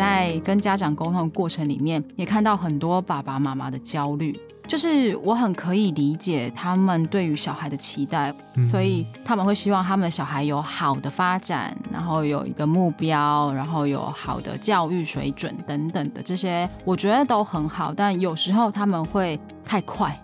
[0.00, 4.34] 在跟家长沟通的过程里面，也看到很多爸爸妈妈的焦虑。
[4.66, 8.34] 就是我很可以理解他们对于小孩的期待，
[8.64, 17.92] 所以他们会希望他们的小孩有好的发展，然后有一个目标，然后有好的教育水准等等的这些，我觉得都很好。
[17.92, 20.18] 但有时候他们会太快，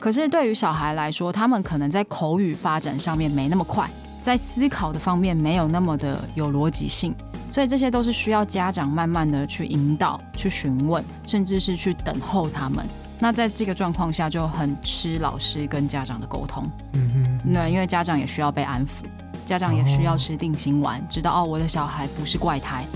[0.00, 3.88] 可是对于小孩来说，他们可能在口语发展上面没那么快，
[4.20, 7.14] 在思考的方面没有那么的有逻辑性，
[7.50, 12.86] 所以这些都是需要家长慢慢的去引导、去询问，甚至是去等候他们。
[13.18, 19.02] 那在这个状况下就很吃老师跟家长的沟通，嗯哼，那因为家长也需要被安抚，
[19.44, 22.86] 家长也需要吃定心丸，知道哦，我的小孩不是怪胎。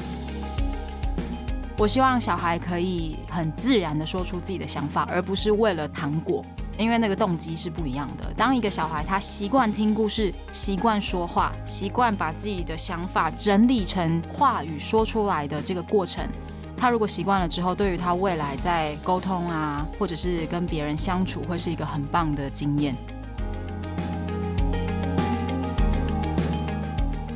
[1.77, 6.43] 我希望小孩可以很自然的说出自己的想法，而不是为了糖果，
[6.77, 8.33] 因为那个动机是不一样的。
[8.37, 16.28] 当一个小孩他习惯听故事，习惯说话，习惯把自己的想法整理成话语说出来的这个过程。
[16.77, 22.94] 他如果习惯了之后，对于他未来在沟通啊，或者是跟别人相处，会是一个很棒的经验。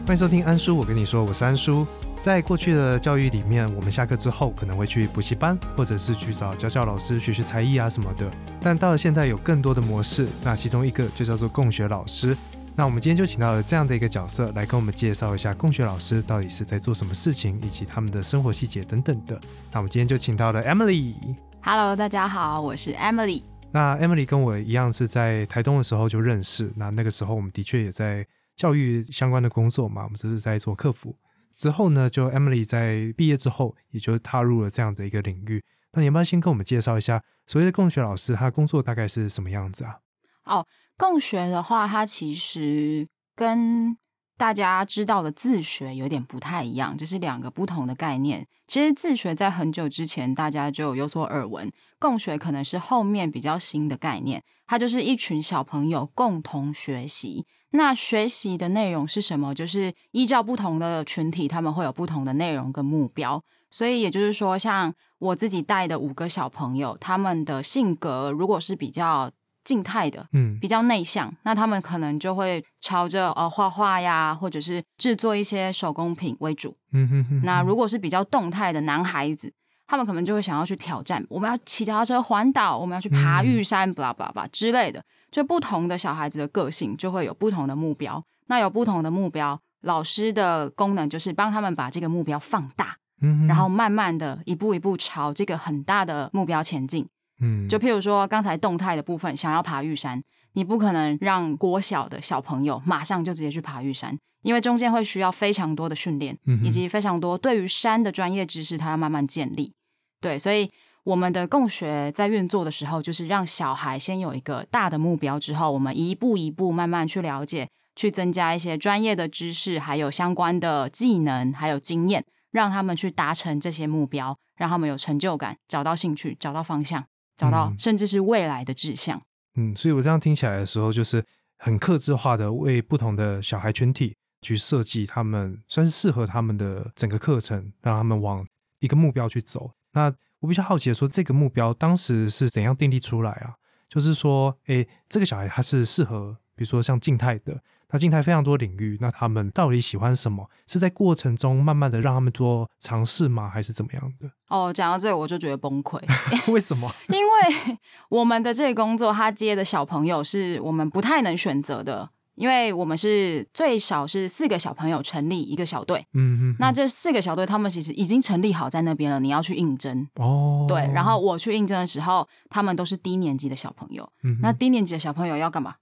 [0.05, 1.86] 欢迎收听安叔，我跟你说，我是安叔。
[2.20, 8.28] 在过去的教育里面，我们下课之后可能会去补习班，或者是去找教教老师学学才艺啊什么的。
[8.61, 12.36] 但到了现在，有更多的模式，那其中一个就叫做共学老师。
[12.74, 19.41] 那我们今天就请到了这样的一个角色来跟我们介绍一下共学老师到底是在做什么事情，以及他们的生活细节等等的。
[19.70, 21.14] 那我们今天就请到了 Emily。
[21.62, 23.44] Hello，大家好，我是 Emily。
[23.70, 31.14] 那 Emily 跟我一样是在台东的时候就认识，那那个时候我们的确也在教育相关的工作嘛，我们只是在做客服。
[31.59, 35.64] 之后呢，就 Emily 在毕业之后，也就踏入了这样的一个领域。
[35.92, 39.97] 那你要不要先跟我们介绍一下所谓的共学老师，他工作大概是什么样子啊？
[40.45, 40.64] 哦。
[40.97, 43.97] 共学的话，它其实跟
[44.36, 48.47] 大家知道的自学有点不太一样，就是两个不同的概念。
[48.67, 54.42] 其实自学在很久之前大家就有所耳闻，共学可能是后面比较新的概念。
[54.67, 59.55] 它就是一群小朋友共同学习，那学习的内容是什么？
[59.55, 63.42] 就是依照不同的群体，他们会有不同的内容跟目标。
[63.70, 69.30] 所以也就是说，像我自己带的五个小朋友，他们的性格如果是比较。
[69.64, 76.74] 静态的，嗯，比较内向，那他们可能就会朝着呃画画呀，或者是制作一些手工品为主。
[76.92, 77.42] 嗯哼哼。
[77.45, 79.52] 那如果是比较动态的男孩子，
[79.86, 85.05] 他们可能就会想要去挑战，我们要骑脚踏车环岛，我们要去爬玉山，巴拉巴拉巴拉之类的。
[85.30, 88.24] 就不同的小孩子的个性，就会有不同的目标。
[88.46, 97.06] 那有不同的目标，老师的功能就是帮他们把这个目标放大，嗯，然后慢慢的一步一步朝这个很大的目标前进。
[97.40, 100.22] 嗯，就譬如说刚才动态的部分，想要爬玉山，
[100.55, 109.72] 你不可能让国小的小朋友马上就直接去爬玉山，因为中间会需要非常多的训练，以及非常多对于山的专业知识，他要慢慢建立。
[110.20, 110.68] 对，所以
[111.08, 127.02] 我们的共学在运作的时候，就是让小孩先有一个大的目标，之后我们一步一步慢慢去了解，去增加一些专业的知识，还有相关的技能，还有经验，让他们去达成这些目标，让他们有成就感，找到兴趣，找到方向。
[127.39, 129.23] 找到甚至是未来的志向。
[129.55, 131.25] 嗯，所以我这样听起来的时候，就是
[131.56, 138.44] 很克制化的为不同的小孩群体去设计他们算是适合他们的整个课程，让他们往
[138.81, 139.70] 一个目标去走。
[139.93, 143.55] 那我比较好奇的说，这个目标当时是怎样定立出来啊？
[143.88, 147.61] 就是说，诶，这个小孩他是适合，比如说像静态的。
[147.91, 150.47] 他静态非常多领域，那他们到底喜欢什么？
[150.67, 153.49] 是在过程中慢慢的让他们做尝试吗？
[153.49, 154.31] 还是怎么样的？
[154.49, 155.99] 哦，讲到这个我就觉得崩溃。
[156.53, 156.94] 为什么？
[157.09, 157.79] 因为
[158.11, 166.06] 我们的这个工作，他接的小朋友是我们不太能选择的，因为我们是最少是四个小朋友成立一个小队。
[166.15, 166.56] 嗯嗯。
[166.61, 170.09] 那这四个小队，他们其实已经成立好在那边了，你要去应征。
[170.15, 170.65] 哦。
[170.69, 174.11] 对，然后我去应征的时候，他们都是低年级的小朋友。
[174.23, 174.38] 嗯。
[174.41, 175.75] 那低年级的小朋友要干嘛？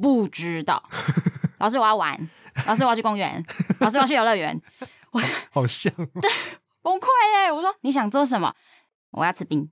[0.00, 0.82] 不知道，
[1.58, 2.30] 老师我要玩，
[2.66, 3.44] 老师我要去公园，
[3.80, 4.60] 老师我要去游乐园，
[5.12, 5.20] 我
[5.50, 6.30] 好像对
[6.82, 7.06] 崩溃
[7.46, 7.52] 耶！
[7.52, 8.54] 我说你想做什么？
[9.10, 9.68] 我要吃冰。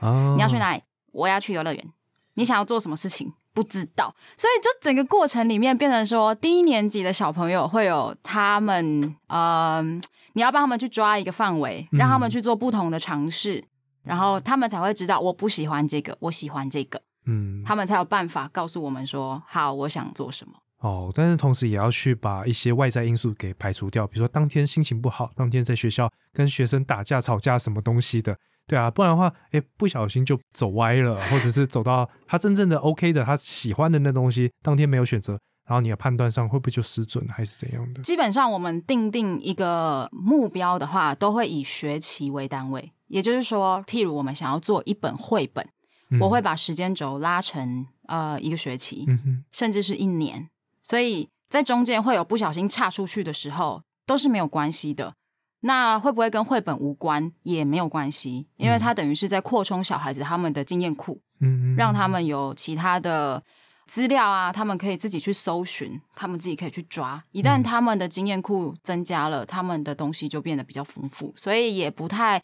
[0.00, 0.82] 哦，你要去哪里？
[1.12, 1.92] 我要去游乐园。
[2.34, 3.32] 你想要做什么事情？
[3.54, 4.14] 不知道。
[4.38, 10.02] 所以就整个过程里面变成说，低年级的小朋友会有他们，嗯，
[10.32, 13.62] 你要帮他们去抓一个范围，让他们去做不同的尝试，
[14.02, 17.02] 然后他们才会知道我不喜欢这个，我喜欢这个。
[17.26, 20.54] 嗯，他们才有办法告诉我们说，好，我想做什么。
[20.78, 28.36] 哦，但是同时也要去把一些外在因素给排除掉，比如说当天心情不好，当天在学校跟学生打架吵架什么东西的，
[28.72, 35.34] 对啊，不然的话，哎，不小心就走歪了， 或者是走到他真正的 OK 的他喜欢的那东西，当天没有选择，
[35.66, 38.00] 然后你的判断上会不会就失准了，还是怎样的？
[38.00, 45.68] 基本上我们定定一个目标的话，都会以学期为单位，也就是说，譬如我们想要做一本绘本，
[46.08, 49.04] 嗯我会把时间轴拉成呃一个学期，
[49.52, 50.48] 甚至是一年，
[50.82, 55.12] 所以在中间会有不小心岔出去的时候，都是没有关系的。
[55.64, 63.40] 那会不会跟绘本无关也没有关系，因为它等于是在扩充小孩子他们的经验库，嗯，让他们有其他的
[63.86, 67.22] 资料啊，他们可以自己去搜寻，他们自己可以去抓。
[67.30, 72.42] 一旦嗯他们的经验库增加了，他们的东西就变得比较丰富，所以也不太，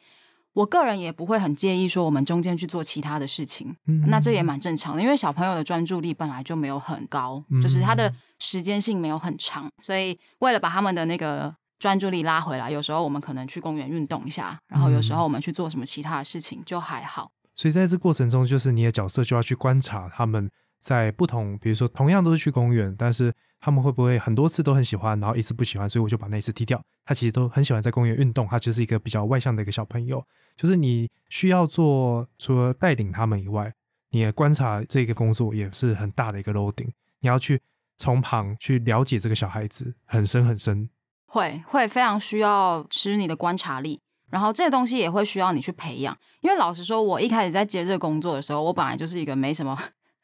[0.52, 3.74] 我个人也不会很介意说我们中间去做其他的事情。
[3.86, 17.30] 嗯那这也蛮正常的，因为小朋友的专注力本来就没有很高，嗯就是他的时间性没有很长，所以为了把他们的那个专注力拉回来，有时候我们可能去公园运动一下，然后有时候我们去做什么其他的事情就还好。
[17.54, 26.80] 所以在这过程中，就是你的角色就要去观察他们在不同，比如说同样都是去公园，但是他们会不会很多次都很喜欢，然后一次不喜欢，所以我就把那一次踢掉。
[27.04, 30.24] 他其实都很喜欢在公园运动，他就是一个比较外向的一个小朋友。
[30.56, 33.72] 就是你需要做除了带领他们以外，
[34.10, 36.90] 你的观察这个工作也是很大的一个 loading，
[37.20, 37.60] 你要去
[37.96, 40.88] 从旁去了解这个小孩子很深很深。
[41.28, 46.16] 会会非常需要吃你的观察力，然后这个东西也会需要你去培养。
[46.40, 49.78] 因为老实说，我一开始在接这个工作的时候，我本来就是一个没什么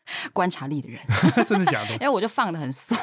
[0.32, 1.00] 观察力的人，
[1.46, 1.98] 真的假的 因？
[2.00, 2.96] 为我就放的很松、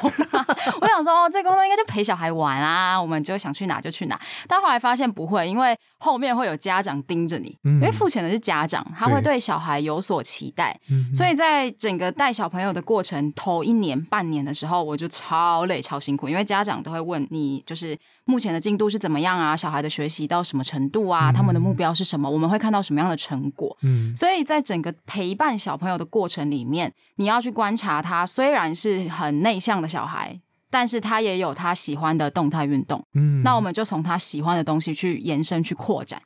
[0.80, 4.18] 我想说，哦，这个工作应该就陪小孩玩啊，我们就想去哪就去哪。
[4.48, 10.78] 但后来发现不会，因为后面会有家长盯着你，嗯因为付钱的是家长，他会对对小孩有所期待。
[10.90, 23.76] 嗯所以在整个带小朋友的过程，头一年半年的时候，我就超累超辛苦，因为家长都会问你，就是目前的进度是怎么样啊，小孩的学习到什么程度啊，嗯他们的目标是什么，我们会看到什么样的成果。
[23.82, 30.40] 嗯所以在整个陪伴小朋友的过程里面，你要去观察他，虽然是很内向的小孩，
[30.70, 33.04] 但是他也有他喜欢的动态运动。
[33.14, 36.20] 嗯那我们就从他喜欢的东西去延伸去扩展。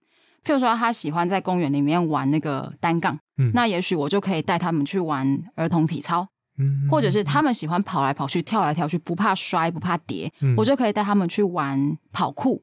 [0.45, 5.27] 譬如说，他喜欢在公园里面玩那个单杠，嗯那也许我就可以带他们去玩
[5.57, 6.29] 儿童体操，
[6.59, 12.63] 嗯或者是他们喜欢跑来跑去、跳来跳去，不怕摔、不怕跌，嗯我就可以带他们去玩跑酷。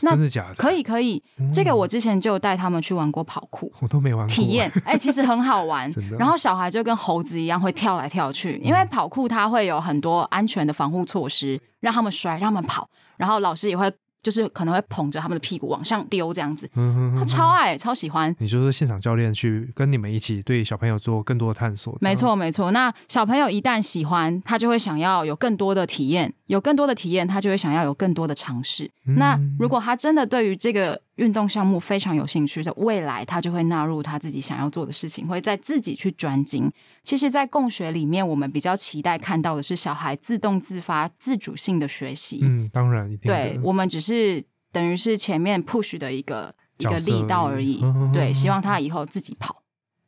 [0.00, 0.54] 那真的假的？
[0.54, 3.72] 可以，可以，嗯这个我之前就有带他们去玩过跑酷。
[3.80, 5.90] 我都没玩过体验， 哎、其实很好玩。
[6.18, 12.88] 然后小孩就跟猴子一样会跳来跳去，因为跑酷它会有很多安全的防护措施，让他们摔，让他们跑。
[13.16, 13.90] 然后老师也会
[14.22, 18.34] 就是可能会捧着他们的屁股往上丢这样子，嗯，他超爱，超喜欢。
[18.38, 21.94] 你就是现场教练去跟你们一起对小朋友做更多的探索。
[22.00, 22.70] 没错，没错。
[22.70, 28.90] 那小朋友一旦喜欢，他就会想要有更多的体验，有更多的体验，他就会想要有更多的尝试。
[29.06, 36.70] 嗯那如果他真的对于这个运动项目非常有兴趣的，未来他就会纳入他自己想要做的事情，会再自己去专精。
[37.02, 42.40] 其实，在共学里面，我们比较期待看到的是小孩自动自发、自主性的学习。
[42.42, 47.80] 嗯，当然一定的对我们只是等于是前面 push 的一个一个力道而已。
[47.82, 49.62] 而已嗯对，希望他以后自己跑。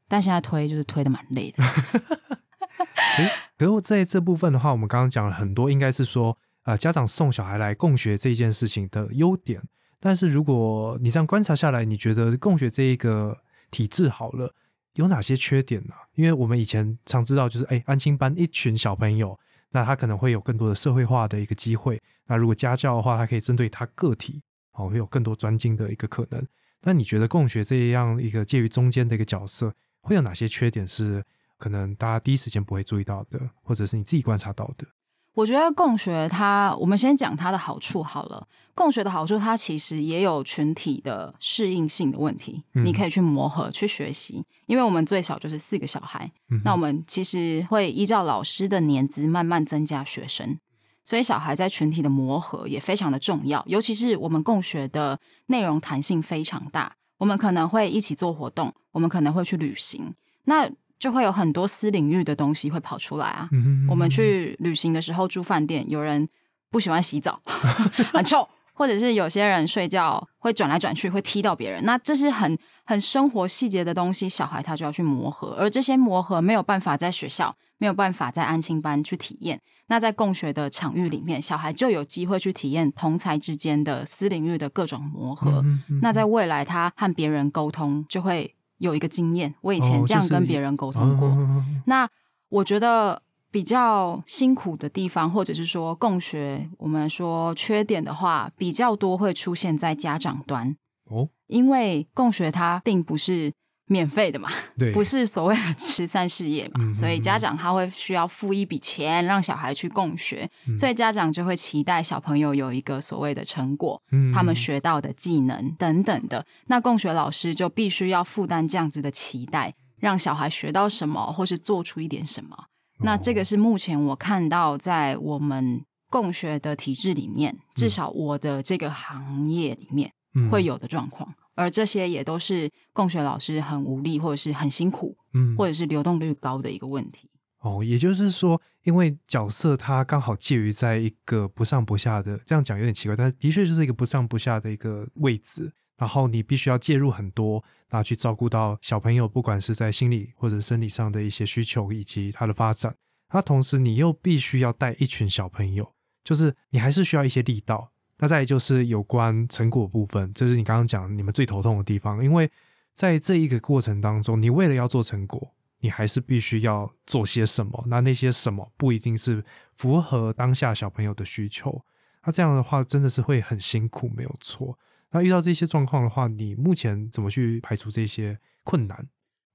[0.08, 1.64] 但现在推就是推的蛮累的。
[3.18, 9.62] 诶可是在这部分的话，我们刚刚讲了很多，应该是说，呃，家长送小孩来共学这一件事情的优点。
[9.98, 13.38] 但是如果你这样观察下来，你觉得共学这一个
[13.70, 14.54] 体制好了，
[14.94, 19.38] 有哪些缺点呢、因为我们以前常知道，就是哎，安亲班一群小朋友，
[19.70, 22.00] 那他可能会有更多的社会化的一个机会。
[22.26, 26.46] 那如果家教的话，他可以针对他个体，哦，会有更多专精的一个可能。
[26.82, 31.24] 那你觉得共学这样一个介于中间的一个角色，会有哪些缺点是
[31.58, 34.86] 可能大家第一时间不会注意到的，或者是你自己观察到的？
[35.34, 38.48] 我觉得共学它，我们先讲它的好处好了。
[38.74, 44.42] 共学的好处，它其实也有群体的适应性的问题，嗯你可以去磨合、去学习。
[44.64, 50.58] 因为我们最小就是四个小孩，嗯那我们其实会依照老师的年资慢慢增加学生，
[51.04, 53.62] 所以小孩在群体的磨合也非常的重要。
[53.66, 63.48] 尤其是我们共学的内容弹性非常大，我们可能会一起做活动，我们可能会去旅行，那就会有很多私领域的东西会跑出来啊。
[63.52, 66.28] 嗯我们去旅行的时候住饭店，有人
[66.70, 67.40] 不喜欢洗澡，
[68.12, 71.84] 很臭，或者是有些人睡觉会转来转去，会踢到别人。
[71.84, 79.60] 那这是很很生活细节的东西，小孩他就要去磨合，而这些磨合没有办法在学校，没有办法在安亲班去体验。
[79.88, 85.64] 那在共学的场域里面，小孩就有机会去体验同才之间的私领域的各种磨合。
[86.02, 89.54] 那在未来，他和别人沟通就会有一个经验。
[89.60, 91.28] 我以前这样跟别人沟通过。
[91.28, 92.08] 嗯那
[92.48, 100.76] 我觉得比较辛苦的地方，或者是说共学，我们说缺点的话，比较多会出现在家长端，
[101.10, 103.52] 哦，因为共学它并不是
[103.88, 110.76] 免费的嘛，对，不是所谓的慈善事业嘛，嗯所以家长他会需要付一笔钱让小孩去共学，嗯。
[110.76, 114.32] 所以家长就会期待小朋友有一个所谓的成果，嗯。
[114.32, 122.56] 他们学到的技能等等的，那共学老师就必须要负担这样子的期待，让小孩学到什么，或是做出一点什么。
[123.00, 130.50] 那这个是目前我看到在我们共学的体制里面，至少我的这个行业里面嗯。
[130.50, 131.32] 会有的状况。
[131.56, 137.28] 而这些也都是供学老师很无力，或者是很辛苦，嗯或者是流动率高的一个问题。
[137.58, 145.72] 哦，也就是说，因为角色他刚好介于在一个不上不下的，这样讲有点奇怪，但是的确就是一个不上不下的一个位置。
[145.96, 152.94] 然后你必须要介入很多，然后去照顾到小朋友，不管是在心理或者生理上的一些需求以及他的发展。
[153.32, 155.90] 那同时你又必须要带一群小朋友，
[156.22, 157.90] 就是你还是需要一些力道。
[158.18, 162.50] 那再就是有关成果部分，这是你刚刚讲你们最头痛的地方，因为
[162.94, 167.84] 在这一个过程当中，你为了要做成果，你还是必须要做些什么。
[167.88, 169.44] 那那些什么不一定是
[169.74, 171.84] 符合当下小朋友的需求。
[172.24, 174.78] 那这样的话，真的是会很辛苦，没有错。
[175.10, 179.06] 那遇到这些状况的话，你目前怎么去排除这些困难？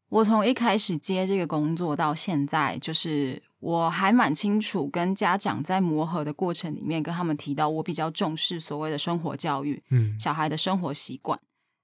[0.09, 10.19] 我从一开始接这个工作到现在，就是我还蛮清楚，跟家长在磨合的过程里面，跟他们提到，我比较重视所谓的生活教育，嗯。
[10.19, 11.39] 小孩的生活习惯，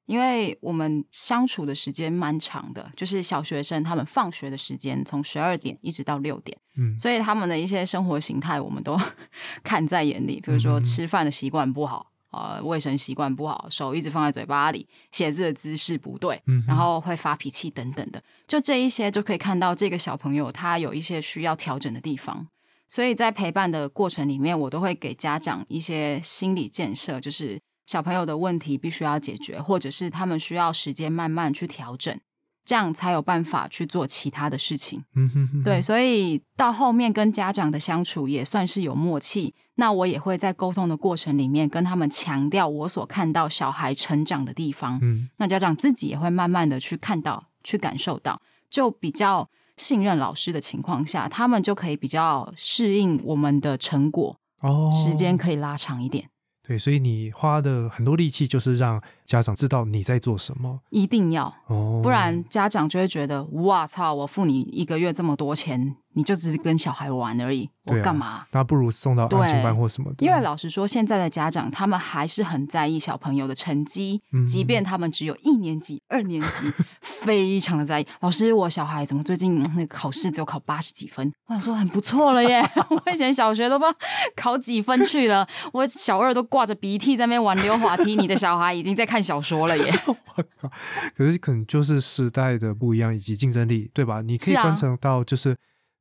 [0.07, 6.97] 因为我们相处的时间蛮长的，就是小学生他们放学的时间从十二点一直到六点，嗯。
[6.99, 8.99] 所以他们的一些生活形态我们都
[9.63, 12.11] 看在眼里，比如说嗯吃饭的习惯不好。
[12.31, 22.47] 呃，卫生习惯不好，手一直放在嘴巴里，写字的姿势不对，嗯然后会发脾气等等的，就这一些就可以看到这个小朋友他有一些需要调整的地方。
[22.89, 32.17] 所以在陪伴的过程里面，我都会给家长一些心理建设，就是小朋友的问题必须要解决，或者是他们需要时间慢慢去调整，
[32.65, 35.03] 这样才有办法去做其他的事情。
[35.15, 39.55] 嗯哼哼，对，所以到后面跟家长的相处也算是有默契。
[39.79, 44.99] 那我也会在沟通的过程里面跟他们强调我所看到小孩成长的地方。
[45.01, 56.29] 嗯那家长自己也会慢慢的去看到、去感受到，就比较信任老师的情况下，他们就可以比较适应我们的成果，哦，时间可以拉长一点。
[56.67, 68.43] 对，所以你花的很多力气就是让家长知道你在做什么一定要，哦，不然家长就会觉得，哇操，我付你一个月这么多钱，你就只是跟小孩玩而已，我干嘛？
[68.51, 78.07] 那不如送到安亲班或什么的，因为老实说，现在的家长他们还是很在意小朋友的成绩，嗯即便他们只有一年级、二年级， 非常的在意。
[78.21, 81.31] 老师，我小孩怎么最近嗯那个考试只有考八十几分？
[81.45, 82.67] 我想说很不错了耶！
[82.89, 83.97] 我以前小学都不知道
[84.35, 89.93] 考几分去了，我小二都挂着鼻涕在那边玩溜滑梯，你的小孩已经在看小说了耶！
[90.07, 90.71] 我靠，
[91.15, 94.21] 可是可能就是时代的不一样，以及竞争力，对吧？
[94.21, 95.55] 你可以观察到，就是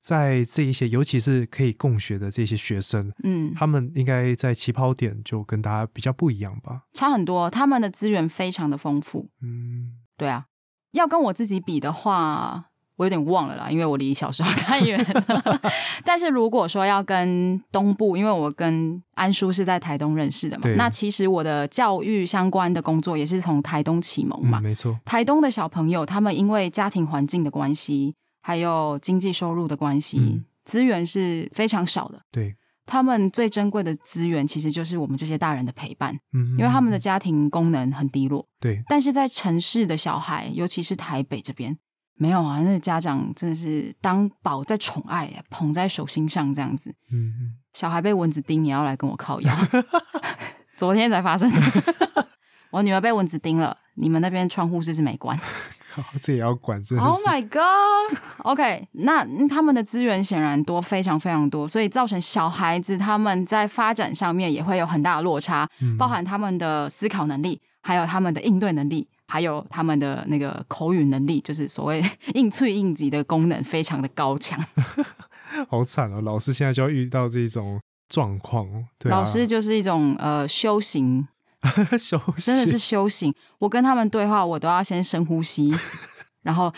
[0.06, 6.82] 在这一些，尤其是可以共学的这些学生，嗯，他们应该在起跑点就跟大家比较不一样吧？
[6.92, 9.28] 差很多，他们的资源非常的丰富。
[9.42, 10.44] 嗯，对啊，
[10.92, 12.66] 要跟我自己比的话，
[12.98, 15.60] 我有点忘了啦，因为我离小时候 太远了。
[16.06, 24.60] 但是如果说要跟东部，因为我跟安叔是在台东认识的嘛，那其实我的教育相关的工作也是从台东启蒙嘛。
[24.60, 28.14] 嗯，没错，台东的小朋友，他们因为家庭环境的关系，
[28.46, 32.22] 还有经济收入的关系，嗯资源是非常少的。
[32.30, 32.54] 对，
[32.86, 38.46] 他们最珍贵的资源，其实就是我们这些大人的陪伴，嗯，因为他们的家庭功能很低落。
[38.60, 41.76] 对，但是在城市的小孩，尤其是台北这边，
[42.14, 46.94] 没有啊，那家长真的是当宝在宠爱，捧在手心上这样子。
[47.10, 49.52] 嗯嗯，小孩被蚊子叮也要来跟我靠腰，
[50.78, 51.50] 昨天才发生。
[52.70, 55.44] 我女儿被蚊子叮了，你们那边窗户是不是没关靠，
[56.20, 65.68] 这也要管，真的？Oh my god！OK，、那嗯他们的资源显然多，非常非常多，所以造成小孩子他们在发展上面也会有很大的落差。
[65.80, 72.02] 嗯包含他们的思考能力，还有他们的应对能力，还有他们的那个口语能力，就是所谓
[72.34, 74.62] 应脆应急的功能非常的高强。
[75.68, 78.66] 好惨哦，老师现在就要遇到这种状况，
[78.98, 81.26] 对啊，老师就是一种呃修行，
[81.99, 83.35] 休息真的是修行。
[83.58, 85.75] 我跟他们对话，我都要先深呼吸，
[86.42, 86.73] 然后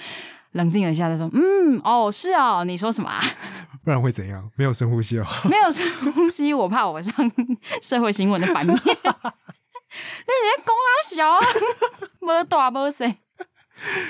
[0.53, 3.21] 冷静了一下再说，嗯，哦，是哦，你说什么啊？
[3.85, 4.51] 不然会怎样？
[4.57, 5.27] 没有深呼吸哦。
[5.49, 7.31] 没有深呼吸，我怕我上
[7.81, 8.75] 社会新闻的版面。
[8.77, 11.41] 你在公阿小啊，
[12.21, 13.17] 没大没谁。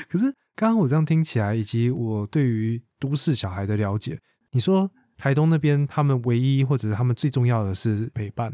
[0.08, 0.24] 可是
[0.56, 4.18] 刚刚我这样听起来，以及我对于都市小孩的了解，
[4.50, 8.52] 你说台东那边他们唯一或者是他们最重要的是陪伴，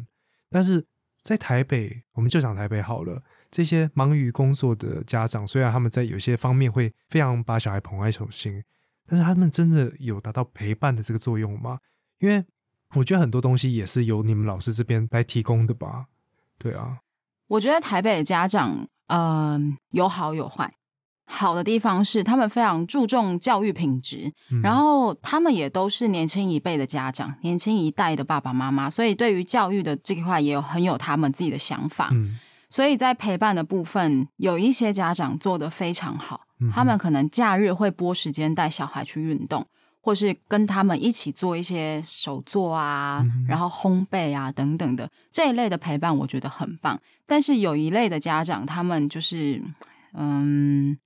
[0.50, 0.84] 但是
[1.24, 8.62] 在台北，我们就讲台北好了，这些忙于工作的家长，虽然他们在有些方面会非常把小孩捧在手心，
[9.06, 11.78] 但是他们真的有达到陪伴的这个作用吗？
[12.18, 12.44] 因为
[12.94, 16.06] 我觉得很多东西也是由你们老师这边来提供的吧。
[16.58, 16.98] 对啊，
[17.48, 20.74] 我觉得台北的家长，嗯、有好有坏。
[21.26, 32.10] 好的地方是他们非常注重教育品质，嗯然后他们也都是年轻一辈的家长，年轻一代的爸爸妈妈，所以对于教育的这一块也有很有他们自己的想法。
[32.12, 32.38] 嗯
[32.70, 39.64] 所以在陪伴的部分，有一些家长做得非常好，嗯他们可能假日会拨时间带小孩去运动，
[40.00, 47.00] 或是跟他们一起做一些手作啊，嗯然后烘焙啊等等的这一类的陪伴，我觉得很棒。
[47.26, 49.62] 但是有一类的家长，他们就是
[50.14, 50.98] 嗯，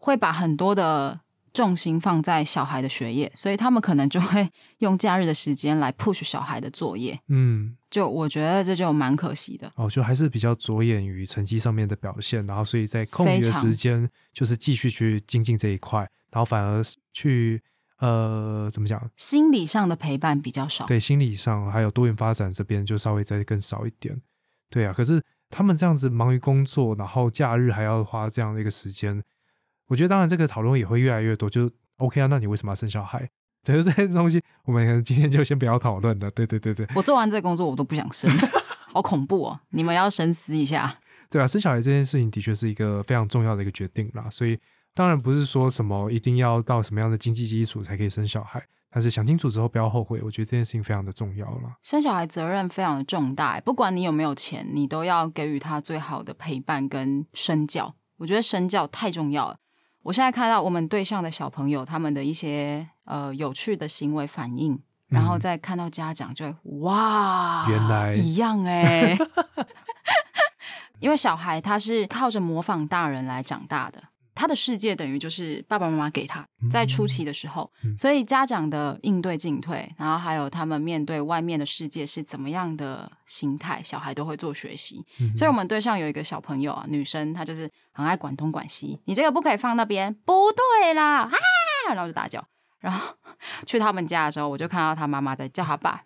[0.00, 1.20] 会把很多的
[1.52, 7.18] 重心放在小孩的学业，所以他们可能就会 用假日的时间来 push 小孩的作业。
[7.28, 9.70] 嗯，就我觉得这就蛮可惜的。
[9.76, 17.60] 哦，就还是比较着眼于成绩上面的表现，然后所以在空余的时间就是继续去精进这一块，然后反而去
[17.98, 19.10] 呃怎么讲？
[19.16, 20.86] 心理上的陪伴比较少。
[20.86, 24.18] 对，心理上还有多元发展这边就稍微再更少一点。
[24.70, 29.20] 对啊，可是他们这样子忙于工作，然后假日还要花这样的一个时间，
[29.90, 31.50] 我觉得当然这个讨论也会越来越多。
[31.50, 33.28] 就 OK 啊，那你为什么要生小孩？
[33.64, 36.30] 对， 这些东西我们可能今天就先不要讨论了。
[36.30, 38.30] 对对对对，我做完这个工作，我都不想生，
[38.86, 39.60] 好恐怖哦！
[39.70, 40.98] 你们要深思一下。
[41.28, 44.30] 对啊，生小孩这件事情的确是一个非常重要的一个决定啦。
[44.30, 44.56] 所以
[44.94, 51.74] 当然不是说什么一定要到什么样的经济基础才可以生小孩，但是想清楚之后不要后悔，我觉得这件事情非常的重要了。
[51.82, 57.94] 生小孩责任非常的重大，不管你有没有钱，你都要给予他最好的陪伴跟身教。
[58.16, 59.56] 我觉得身教太重要了。
[60.02, 64.78] 我现在看到我们对象的小朋友他们的一些呃有趣的行为反应，
[65.08, 65.40] 然后嗯。
[65.40, 69.16] 再看到家长就会哇，原来一样哎、
[71.00, 74.02] 因为小孩他是靠着模仿大人来长大的，
[74.34, 85.04] 他的世界等于就是爸爸妈妈给他在初期的时候，嗯所以家长的应对进退，然后还有他们面对外面的世界是怎么样的心态，小孩都会做学习。
[85.20, 91.30] 嗯所以我们对上有一个小朋友啊，女生，她就是很爱管东管西，你这个不可以放那边，不对啦啊，
[91.88, 92.44] 然后就大叫。
[92.78, 93.14] 然后
[93.66, 96.02] 去他们家的时候，我就看到他妈妈在叫他爸？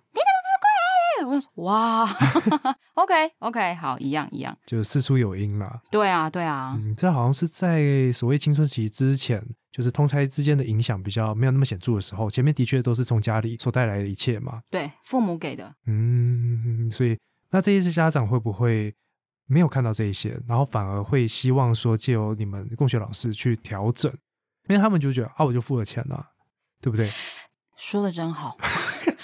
[1.25, 2.05] 我就说哇，
[2.95, 5.81] OK OK，好，一样一样，就事出有因啦。
[5.91, 14.61] 对啊对啊，嗯，这好像是在所谓青春期之前，就是通才之间的影响比较没有那么显著的时候，前面的确都是从家里所带来的一切嘛。
[14.71, 17.19] 对，父母给的，嗯，所以
[17.51, 18.95] 那这一次家长会不会
[19.47, 24.11] 没有看到这一些，然后反而会希望说借由你们共学老师去调整，
[24.69, 26.27] 因为他们就觉得啊，我就付了钱了、
[26.81, 27.11] 对不对？
[27.77, 28.57] 说的真好。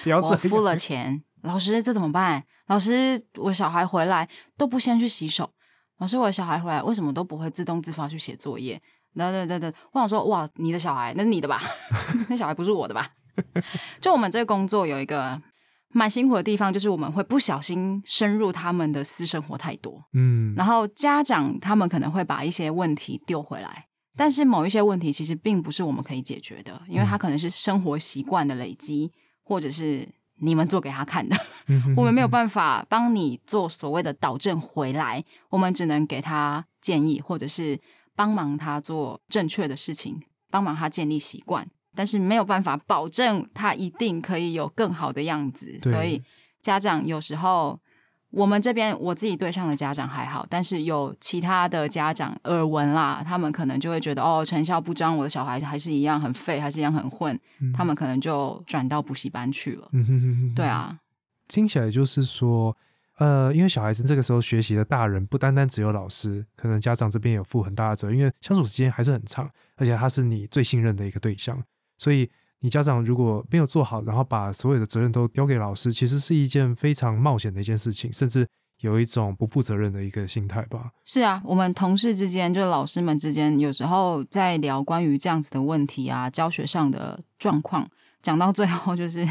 [0.02, 2.44] 不要这样我付了钱，老师这怎么办？
[2.66, 5.50] 老师，我小孩回来都不先去洗手。
[5.98, 8.80] 老师，我小孩回来为什么都不会自动自发去写作业？
[9.14, 11.60] 等等等等，我想说，哇，你的小孩那是你的吧？
[12.30, 13.08] 那小孩不是我的吧？
[14.00, 15.40] 就我们这个工作有一个
[15.88, 23.86] 蛮辛苦的地方，就是我们会不小心深入他们的私生活太多，嗯，然后家长他们可能会把一些问题丢回来，
[24.16, 29.10] 但是某一些问题其实并不是我们可以解决的，因为它可能是生活习惯的累积，
[29.50, 31.36] 或者是你们做给他看的，
[31.66, 37.76] 嗯 我们没有办法帮你做所谓的导正回来，我们只能给他建议，或者是
[38.14, 46.22] 帮忙他做正确的事情，帮忙他建立习惯，但是没有办法保证他一定可以有更好的样子，所以
[46.62, 47.80] 家长有时候。
[48.30, 59.88] 我们这边我自己对象的家长还好，但是有其他的家长耳闻啦，他们可能就会觉得哦，成效不彰，我的小孩还是一样很废，还是一样很混，嗯他们可能就转到补习班去了。
[59.92, 60.96] 嗯哼哼哼对，啊，
[61.48, 62.76] 听起来就是说，
[63.18, 71.60] 呃，因为小孩子这个时候学习的大人不单单只有老师，可能家长这边有负很大的责任，因为相处时间还是很长，而且他是你最信任的一个对象，
[71.98, 72.30] 所以
[72.60, 78.46] 你家长如果没有做好，然后把所有的责任都丢给老师，其实是一件非常冒险的一件事情，甚至
[78.80, 80.90] 有一种不负责任的一个心态吧。
[81.04, 87.88] 是啊，我们同事之间，就是老师们之间，有时候在聊关于这样子的问题啊，教学上的状况，
[88.22, 89.26] 讲到最后，就是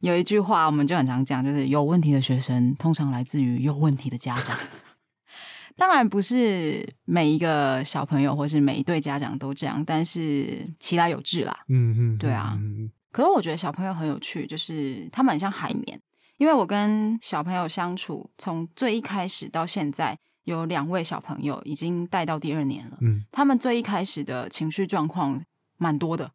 [0.00, 4.56] 有一句话，我们就很常讲，就是有问题的学生通常来自于有问题的家长。
[5.76, 11.54] 当然不是每一个小朋友或是每一对家长都这样，但是其来有志啦。
[11.68, 16.00] 嗯嗯，对啊嗯可是我觉得小朋友很有趣，就是他们很像海绵，
[16.38, 22.98] 因为我跟小朋友相处，从最一开始到现在，有两位小朋友已经带到第二年了。
[23.00, 25.42] 嗯他们最一开始的情绪状况
[25.76, 26.30] 蛮多的，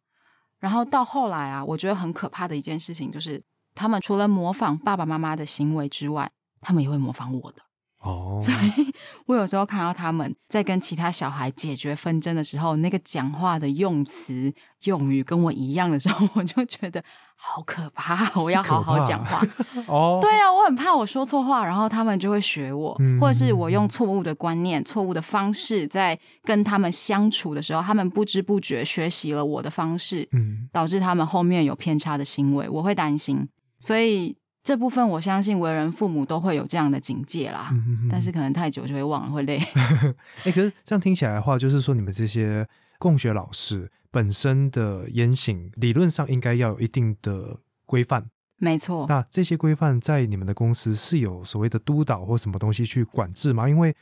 [0.58, 3.42] 然后到后来啊，我觉得很可怕的一件事情就是，
[3.74, 7.62] 他们除了模仿爸爸妈妈的行为之外，他们也会模仿我的。
[8.02, 8.92] 哦，所以
[9.26, 14.52] 我有时候看到他们在跟其他小孩解决纷争的时候，那个讲话的用词
[14.84, 17.02] 用语跟我一样的时候， 我就觉得
[17.36, 19.40] 好可怕，我要好好讲话。
[19.86, 33.48] 哦，对啊，我很怕我说错话，然后他们就会学我，嗯或者是我用错误的观念、错误的方式在跟他们相处的时候，他们不知不觉学习了我的方式，嗯，导致他们后面有偏差的行为，我会担心。
[33.80, 37.70] 所以这部分我相信为人父母都会有这样的警戒啦，
[38.08, 39.58] 但是可能太久就会忘了，会累。
[40.44, 48.26] 哎、可是这样听起来的话，就是说你们这些共学老师本身的言行，理论上应该要有一定的规范。
[48.58, 53.68] 没错，那这些规范在你们的公司是有所谓的督导或什么东西去管制吗？
[53.68, 53.92] 因为，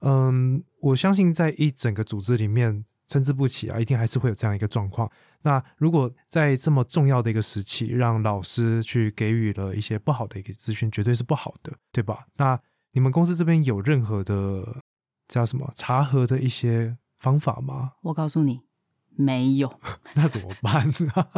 [0.00, 5.10] 嗯，我相信在一整个组织里面参差不齐啊，一定还是会有这样一个状况。
[5.42, 12.26] 那如果在这么重要的一个时期，让老师去给予了一些不好的一个资讯，绝对是不好的，对吧？
[12.36, 12.58] 那
[12.92, 14.82] 你们公司这边有任何的
[15.28, 17.92] 叫什么查核的一些方法吗？
[18.02, 18.62] 我告诉你，
[19.10, 19.80] 没有，
[20.14, 21.28] 那怎么办呢？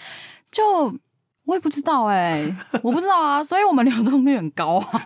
[0.52, 0.98] 就
[1.44, 2.44] 我也不知道哎、
[2.82, 5.04] 我不知道啊，所以我们流动率很高啊，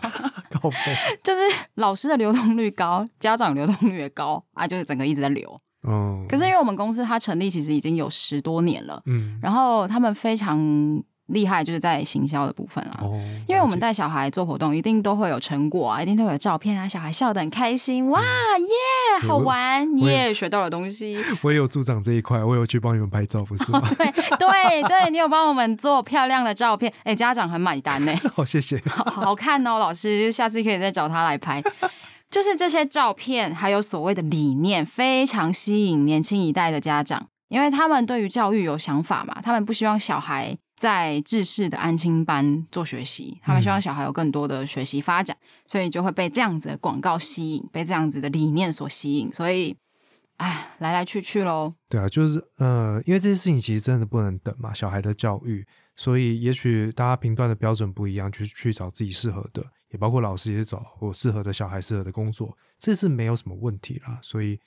[1.23, 1.39] 就是
[1.75, 5.61] 老师的流动率高，家长流动率也高啊，就是整个一直在流。
[5.89, 10.57] 嗯，可是因为我们公司它成立其实已经有十多年了，嗯，然后他们非常
[11.27, 12.99] 厉害，就是在行销的部分啊。
[13.01, 21.17] 哦，因为我们带小孩做活动，一定都会有成果啊，一定都会有照片啊，小孩笑得很开心，哇耶，好玩嗯我也耶，学到了东西。
[21.41, 23.81] 我也有助长这一块，我有去帮你们拍照，不是吗？
[23.97, 28.81] 对对对，你有帮我们做漂亮的照片，哎，家长很买单呢，好， 谢谢。
[28.87, 31.61] 好好看哦，老师，下次可以再找他来拍。
[32.29, 49.75] 就是这些照片，还有所谓的理念，非常吸引年轻一代的家长，因为他们对于教育有想法嘛，他们不希望小孩在制式的安亲班做学习，他们希望小孩有更多的学习发展，所以就会被这样子的广告吸引，被这样子的理念所吸引，所以，
[50.37, 51.73] 哎，来来去去喽。
[51.89, 55.65] 对啊，就是呃，因为这些事情其实真的不能等嘛，小孩的教育，
[55.99, 64.17] 所以也许大家评断的标准不一样，去去找自己适合的，也包括老师也找我适合的小孩适合的工作，这是没有什么问题啦。
[64.21, 64.57] 所以，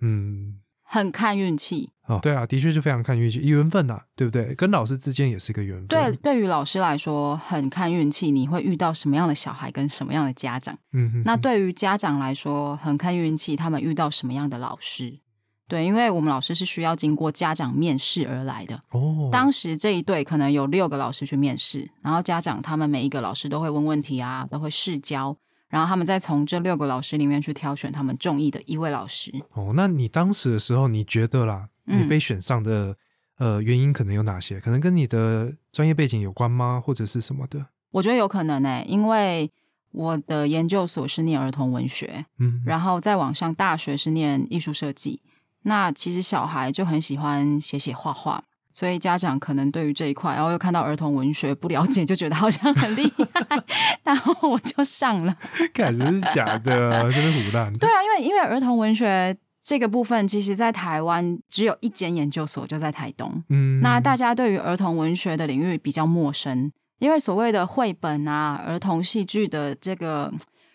[0.00, 4.54] 嗯，很看运气，哦，对啊，的确是非常看运气、缘分呐、对不对？
[4.54, 5.88] 跟老师之间也是一个缘分。
[5.88, 10.78] 对，，对于老师来说，很看运气，你会遇到什么样的小孩跟什么样的家长。
[10.92, 15.18] 嗯哼，那对于家长来说，很看运气，他们遇到什么样的老师。
[15.66, 18.82] 对，因为我们老师是需要经过家长面试而来的。
[18.90, 25.34] 哦，当时这一队可能有六个老师去面试，然后家长他们每一个老师都会问问题啊，都会试教，
[25.70, 29.32] 然后他们再从这六个老师里面去挑选他们中意的一位老师。
[29.54, 32.94] 哦，那你当时的时候，你觉得啦，嗯你被选上的、
[33.38, 34.60] 呃原因可能有哪些？
[34.60, 36.80] 可能跟你的专业背景有关吗？
[36.84, 37.66] 或者是什么的？
[37.90, 39.50] 我觉得有可能呢、因为
[39.92, 45.22] 我的研究所是念儿童文学，嗯，然后再往上大学是念艺术设计。
[45.64, 53.62] 那其实小孩就很喜欢写写画画，所以家长可能对于这一块，然后又看到儿童文学不了解，就觉得好像很厉害，
[54.02, 55.36] 然后我就上了。
[55.74, 57.72] 感觉是假的，真是胡乱。
[57.74, 63.42] 对啊，因为因为儿童文学这个部分，其实在台湾只有一间研究所，就在台东。
[63.48, 70.30] 嗯，那大家对于儿童文学的领域比较陌生，因为所谓的绘本啊、儿童戏剧的这个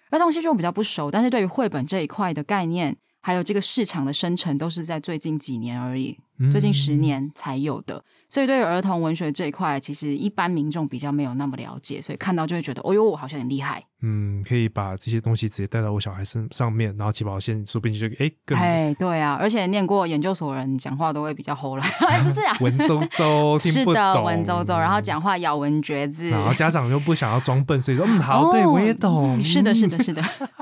[0.10, 6.19] 儿童戏剧我比较不熟，但是对于绘本这一块的概念，还有这个市场的生成，都是在最近几年而已，
[6.52, 8.04] 最近十年才有的。
[8.30, 13.84] 所以对于儿童文学这一块，其实一般民众比较没有那么了解，所以看到就会觉得，哦哟，好像很厉害。
[14.02, 30.21] 嗯，可以把这些东西直接带到我小孩身上面，然后起跑线说不定就哎更哎，对啊，而且念过研究所的人讲话都会比较齁了， 哎，不是啊，文绉绉， 是的，文绉绉，然后讲话咬文嚼字，然后家长又不想要装笨，所以说嗯好，对我也懂，嗯是的，是嗯的，是的，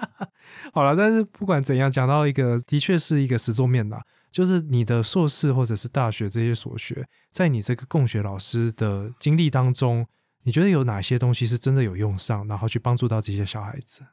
[0.73, 4.01] 好了，但是不管怎样，讲到一个的确是一个实作面啦，
[4.37, 10.05] 就是你的硕士或者是大学这些所学，在你这个共学老师的经历当中，
[10.43, 14.03] 你觉得有哪些东西是真的有用上，然后去帮助到这些小孩子？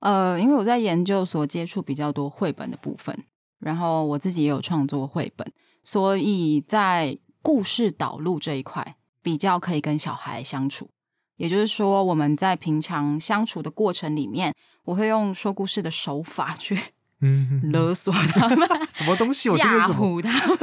[0.00, 3.24] 呃，因为我在研究所接触比较多绘本的部分，
[3.60, 5.50] 然后我自己也有创作绘本，
[5.82, 10.90] 所以在故事导入这一块比较可以跟小孩相处。
[11.36, 14.54] 也就是说，我们在平常相处的过程里面，
[14.84, 16.78] 我会用说故事的手法去
[17.22, 19.48] 嗯，勒索他们， 什么东西？
[19.56, 19.88] 吓？
[19.88, 20.58] 唬他们。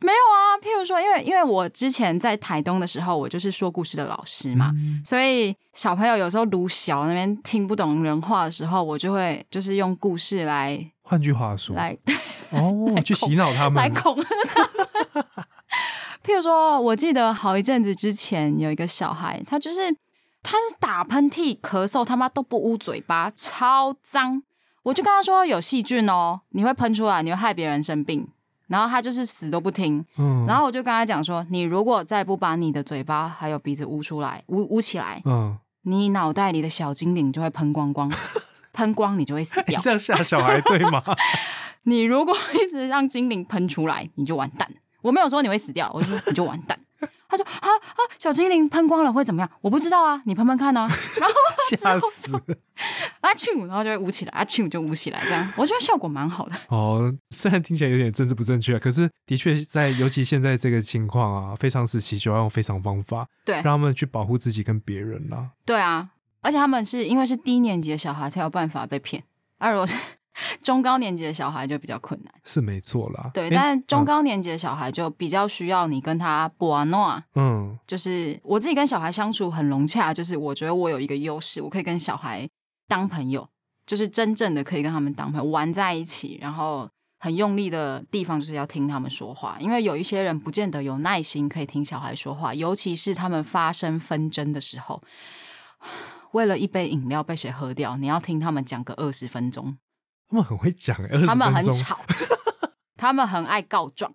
[0.00, 11.96] 没有啊，譬如说，因为因为我之前在台东的时候，我就是说故事的老师嘛，嗯所以小朋友有时候读小那边听不懂人话的时候，我就会就是用故事来换句话说，来
[12.50, 14.86] 哦，去洗脑他们来，恐吓他们。
[16.24, 19.80] 譬如说，我记得好一阵子之前有一个小孩，他就是
[20.42, 24.42] 他是打喷嚏、咳嗽，他妈都不捂嘴巴，超脏。
[24.88, 28.26] 我就跟他说有细菌哦，你会喷出来，你会害别人生病。
[28.68, 30.04] 然后他就是死都不听。
[30.18, 38.10] 嗯，然后我就跟他讲说，你如果再不把你的嘴巴还有鼻子捂出来、捂捂起来，嗯，你脑袋里的小精灵就会喷光光，
[38.74, 39.80] 喷光你就会死掉。
[39.80, 41.02] 这样吓小孩对吗？
[41.84, 44.70] 你如果一直让精灵喷出来，你就完蛋。
[45.02, 46.78] 我没有说你会死掉，我就说 你就完蛋。
[47.28, 49.50] 他说啊啊，小精灵喷光了会怎么样？
[49.60, 50.88] 我不知道啊，你喷喷看啊。
[51.20, 51.34] 然后
[51.70, 52.40] 吓死了！
[53.20, 56.56] 啊啾，然后就会捂起来，啊啾就捂起来，这样我觉得效果蛮好的。
[56.68, 65.50] 哦，虽然听起来有点政治不正确，可是的确在，尤其现在这个情况啊，非常时期就要用非常方法，对让他们去保护自己跟别人啦。
[65.64, 66.08] 对啊，
[66.40, 69.22] 而且他们是因为是低年级的小孩才有办法被骗，
[69.58, 69.94] 而、如果是
[70.62, 72.32] 中高年级的小孩就比较困难。
[72.44, 73.30] 是没错啦。
[73.34, 77.22] 对，诶但是中高年级的小孩就比较需要你跟他博诺。
[77.34, 82.48] 嗯就是我自己跟小孩相处很融洽，就是我觉得我有一个优势，我可以跟小孩
[82.86, 83.48] 当朋友，
[83.86, 95.02] 就是真正的可以跟他们当朋友，玩在一起，然后很用力的地方就是要听他们说话，因为有一些人不见得有耐心可以听小孩说话，尤其是他们发生纷争的时候，
[96.32, 99.76] 为了一杯饮料被谁喝掉，你要听他们讲个二十分钟，
[100.28, 101.70] 他们很会讲、他们很。
[101.70, 101.98] 吵，
[102.96, 104.14] 他们很爱告状。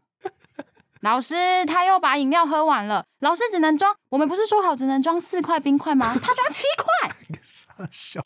[1.02, 3.04] 老师，他又把饮料喝完了。
[3.20, 6.14] 老师只能装，我们不是说好只能装四块冰块吗？
[6.22, 8.26] 他装七块，傻笑，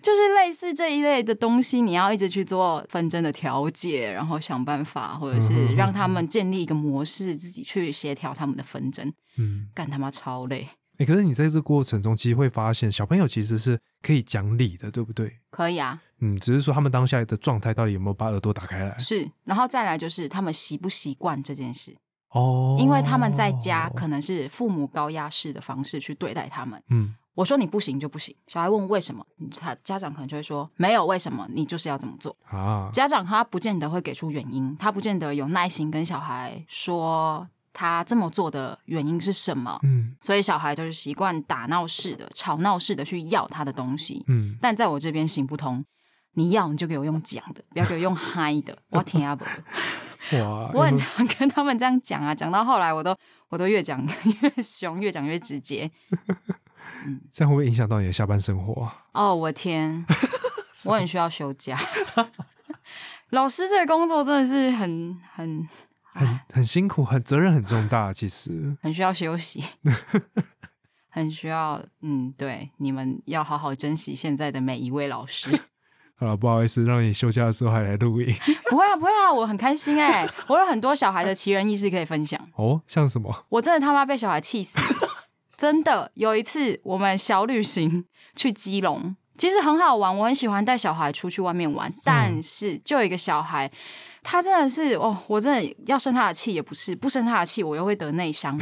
[0.00, 9.12] 就是类似这一类的东西，你要一直去做纷争的调解，然后想办法，或者是让他们建立一个模式，自己去协调他们的纷争。
[9.36, 15.40] 嗯，干他妈超累，哎、可是你在这个过程中，其实会发现小朋友其实是可以讲理的，对不对？
[15.50, 18.96] 可以啊，嗯，只是说他们当下的状态到底有没有把耳朵打开来？
[18.98, 19.30] 是。
[19.44, 21.96] 然后再来就是他们习不习惯这件事，
[22.30, 26.82] 哦，因为他们在家可能是父母高压式的方式去对待他们。
[26.90, 29.22] 嗯我说你不行就不行，小孩问为什么，
[29.60, 32.34] 他家长可能就会说没有为什么，你就是要这么做。
[32.48, 44.24] 啊，家长他不见得会给出原因，他不见得有耐心跟小孩说他这么做的原因是什么，嗯所以小孩就是习惯打闹式的、吵闹式的去要他的东西。
[44.28, 45.84] 嗯，但在我这边行不通，
[46.38, 50.40] 你要你就给我用讲的，不要给我用嗨的， 我听不懂。
[50.40, 53.16] 哇，我很嗯常跟他们这样讲啊，讲到后来我都
[53.48, 54.04] 我都越讲
[54.42, 55.90] 越凶，越讲越直接。
[57.32, 59.04] 这样会不会影响到你的下班生活啊？
[59.12, 60.04] 哦，我天，
[60.86, 61.78] 我很需要休假。
[63.30, 65.68] 老师这个工作真的是很很
[66.12, 68.76] 很很辛苦，很责任很重大，其实。
[68.82, 69.64] 很需要休息，
[71.08, 75.48] 很需要嗯，对，你们要好好珍惜现在的每一位老师。
[76.18, 78.34] 好了，不好意思，让你休假的时候还来录音
[78.70, 82.40] 不会啊，不会啊，我很开心哎、我有很多小孩的奇人异事可以分享。
[82.56, 83.44] 哦，像什么？
[83.50, 84.78] 我真的他妈被小孩气死，
[85.56, 86.10] 真的。
[86.14, 93.70] 有一次我们小旅行去基隆，其实很好玩，我很喜欢带小孩出去外面玩，但是就有一个小孩。
[94.28, 98.58] 他真的是哦，我真的要生他的气也不是，不生他的气我又会得内伤。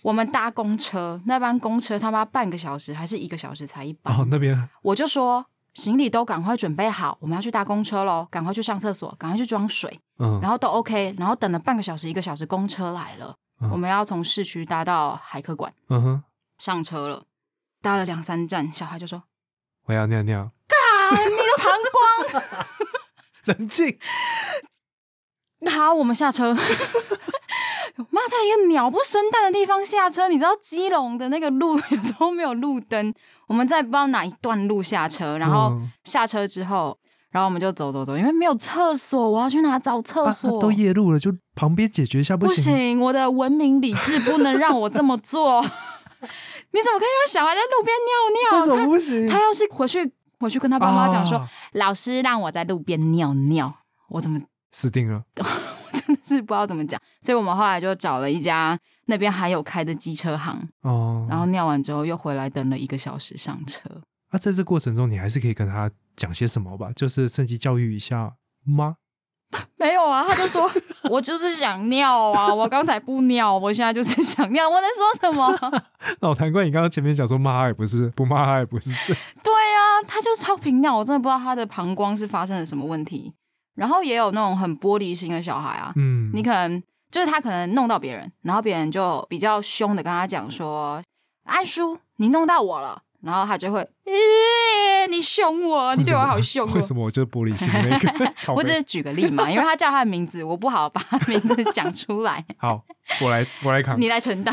[0.00, 16.22] 我们搭公车，那班公车他妈半个小时还是一个小时才一班，哦，那边我就说行李都赶快准备好，我们要去搭公车喽，赶快去上厕所，赶快去装水，嗯，然后都 OK，然后等了半个小时一个小时，公车来了，嗯我们要从市区搭到海科馆，嗯哼，
[16.58, 17.24] 上车了，
[17.80, 19.22] 搭了两三站，小孩就说
[19.86, 22.42] 我要尿尿，干，你的膀胱。
[23.56, 23.98] 冷静。
[25.70, 26.56] 好，我们下车。
[27.96, 33.12] 妈，在一个鸟不生蛋的地方下车，你知道基隆的那个路 有时候没有路灯，
[33.46, 36.96] 我们在不知道哪一段路下车，然后嗯下车之后，
[37.30, 40.56] 然后我们就走走走，因为没有厕所，我要去哪找厕啊所？
[40.56, 42.54] 啊都夜路了，就旁边解决一下不行？
[42.54, 45.60] 不行，我的文明理智不能让我这么做。
[46.74, 48.86] 你怎么可以让小孩在路边尿为什么尿？
[48.86, 49.26] 不行？
[49.26, 53.74] 他他要是回去回去跟他爸妈讲说，啊老师让我在路边尿尿，
[54.08, 54.40] 我怎么
[54.72, 55.22] 死定了。
[55.92, 63.88] 真的是不知道怎么讲，所以我们后来就找了一家那边还有开的机车行，哦，然后尿完之后又回来等了一个小时上车。
[64.30, 68.32] 那、在这过程中，你还是可以跟他讲些什么吧，就是趁机教育一下
[68.64, 68.96] 吗？
[69.76, 70.70] 没有啊，他就说
[71.10, 75.82] 我就是想尿啊，我刚才不尿，我现在就是想尿，我能说什么？
[76.20, 79.12] 那我难怪你刚刚前面讲说骂他也不是，不骂他也不是。
[79.42, 83.34] 对啊，他就超频尿，我真的不知道他的膀胱是发生了什么问题。
[83.74, 91.02] 然后也有那种很玻璃心的小孩啊，嗯，你可能就是他可能弄到别人，然后别人就比较凶的跟他讲说
[91.44, 96.72] ：“安叔，你弄到我了。”然后他就会，欸、你凶我，你对我好凶哦。
[96.74, 98.34] 为什么我就是玻璃心那个？
[98.52, 102.82] 我只是举个例嘛，因为他叫他的名字，我不好把他名字讲出来， 好，
[103.20, 103.94] 我来我来扛。
[104.00, 104.52] 你来承担。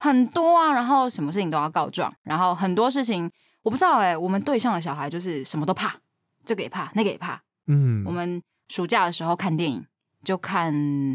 [0.00, 3.30] 很多啊，然后什么事情都要告状，然后很多事情
[3.62, 5.94] 我不知道哎、我们对象的小孩就是什么都怕，
[6.44, 7.40] 这个也怕，那个也怕。
[7.66, 9.84] 嗯，我们暑假的时候看电影，
[10.24, 10.72] 就看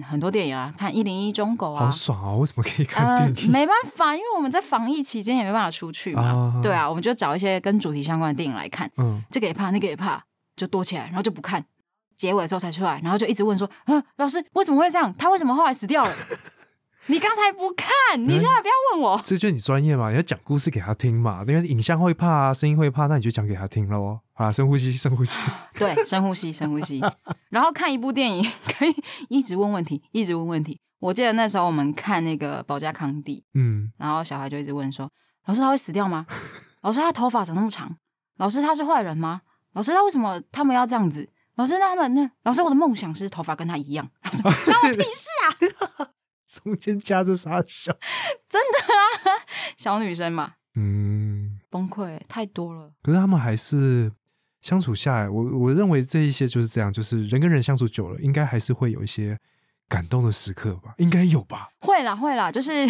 [0.08, 2.36] 很多电影啊，看《一零一忠狗》啊好，爽啊！
[2.36, 3.52] 为什么可以看呃电，影？
[3.52, 6.22] 没办法，因为我们在防疫期间也没办法出去嘛。
[6.22, 10.24] 啊对啊，我们就找一些跟主题相关的电影来看，嗯，这个也怕，那个也怕，
[10.56, 11.64] 就躲起来，然后就不看。
[12.16, 15.14] 结尾的时候才出来，然后就一直问说：“啊，老师为什么会这样？
[15.20, 16.12] 他为什么后来死掉了？
[17.10, 17.88] 你刚才不看，
[18.22, 19.22] 你现在不要问我。
[19.24, 24.20] 这就是你专业嘛，你要讲故事给他听嘛，因为影像会怕啊，声音会怕，那你就讲给他听喽。
[24.34, 25.46] 好啦，深呼吸， 深呼吸。
[25.74, 27.02] 对，深呼吸，深呼吸，
[27.50, 28.44] 然后看一部电影
[28.78, 28.94] 可以
[29.30, 30.80] 一直问问题，一直问问题。
[31.00, 35.10] 我记得那时候我们看那个《保加康帝》，嗯，然后小孩就一直问说
[35.46, 36.26] ：“老师他会死掉吗？
[36.82, 37.96] 老师他头发长那么长，
[38.38, 39.42] 老师他是坏人吗？
[39.74, 41.30] 老师他为什么他们要这样子？
[41.56, 46.10] 老师那他们那老师我的梦想是头发跟他一样。”老师关我屁事啊！
[46.64, 47.92] 中间夹着啥小？
[48.50, 49.44] 真的啊。
[49.78, 52.92] 小女生嘛，嗯，崩溃太多了。
[53.04, 54.12] 可是他们还是
[54.62, 59.38] 相处下来，我我认为这一些就是这样，就是人跟人相处久了，应该还是会有一些
[59.88, 61.70] 感动的时刻吧，应该有吧？
[61.80, 62.88] 会啦会啦，就是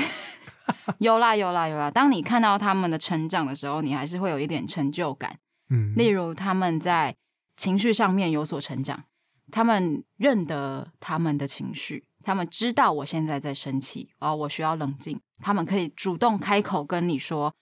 [0.99, 1.91] 有啦有啦有啦。
[1.91, 5.37] 当你看到他们的成长的时候，你还是会有一点成就感。
[5.69, 7.15] 嗯，例如他们在
[7.57, 9.03] 情绪上面有所成长，
[9.51, 17.53] 他们认得他们的情绪，他们知道我现在在生气，哦，我需要冷静，他们可以主动开口跟你说：“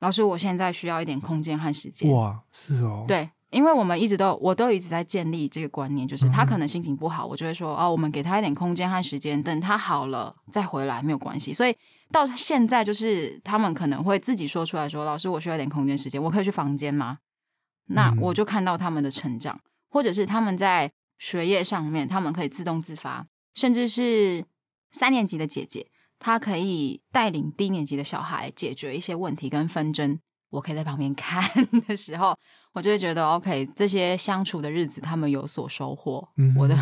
[0.00, 11.52] 老师，我现在需要一点空间和时间。”哇，是哦，，对，因为我们一直都，我都一直在建立这个观念，就是他嗯可能心情不好，我就会说哦，我们给他一点空间和时间，等他好了再回来没有关系。
[11.52, 11.76] 所以
[12.10, 17.18] 到现在，就是他们可能会自己说出来说，老师，我需要一点空间时间，我可以去房间吗？
[17.86, 24.44] 那嗯我就看到他们的成长，或者是他们在学业上面，他们可以自动自发，甚至是
[24.92, 25.86] 三年级的姐姐，
[26.18, 30.18] 她可以带领低年级的小孩解决一些问题跟纷争。
[30.50, 31.42] 我可以在旁边 看
[31.88, 32.36] 的时候，
[32.74, 36.76] 我就会觉得 OK，这些相处的日子，他们有所收获，嗯我的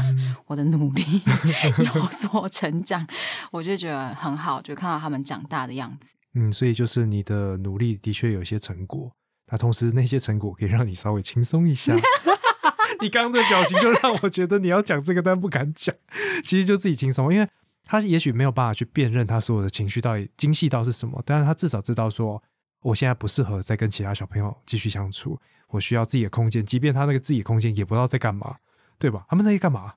[0.46, 1.02] 我的努力
[1.94, 3.06] 有所成长，
[3.52, 6.14] 我就觉得很好，就看到他们长大的样子。
[6.34, 9.12] 嗯，所以就是你的努力的确有一些成果，
[9.52, 11.94] 那同时那些成果可以让你稍微轻松一下。
[13.00, 15.94] 你刚刚的表情就让我觉得你要讲这个，但不敢讲。
[16.44, 17.48] 其实就自己轻松，因为
[17.84, 22.42] 他也许没有办法去辨认他所有的情绪到底精细到是什么，但是他至少知道说，
[22.82, 28.56] 我现在不适合再跟其他小朋友继续相处，我需要自己的空间，即便他那个自己空间也不知道在干嘛，
[28.98, 29.24] 对吧？
[29.28, 29.94] 他们在干嘛？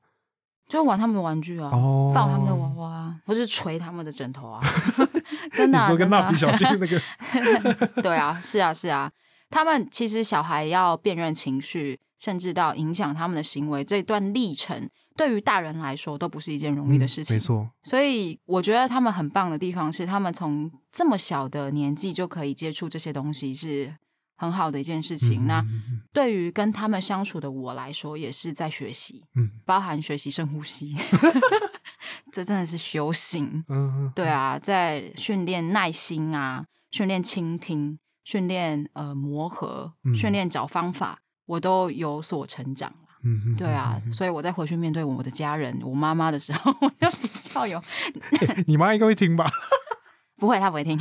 [0.69, 4.61] 就玩他们的玩具啊，哦抱他们的娃娃啊，或是捶他们的枕头啊，
[5.53, 7.01] 真的、啊，你说跟蜡笔小新那个，
[8.01, 9.11] 对啊，是啊，是啊。
[9.49, 17.35] 他们其实小孩要辨认情绪，甚至到影响他们的行为，这段历程对于大人来说都不是一件容易的事情。
[17.35, 23.95] 嗯没错，所以我觉得他们很棒的地方是，他们从这么小的年纪就可以接触这些东西，是
[24.35, 25.45] 很好的一件事情。
[25.47, 25.63] 那
[26.11, 30.95] 对于跟他们相处的我来说，也是在学习，嗯包含学习深呼吸
[32.31, 33.63] 这真的是修行。
[33.67, 42.97] 嗯，对啊，在训练耐心啊，训练倾听，训练呃磨合，嗯训练找方法，我都有所成长了。
[43.25, 47.81] 嗯嗯，对啊，嗯所以我再回去面对我的家人，我妈妈的时候， 我就比较有
[48.47, 49.45] 嗯你妈应该会听吧？
[50.37, 50.99] 不会，她不会听，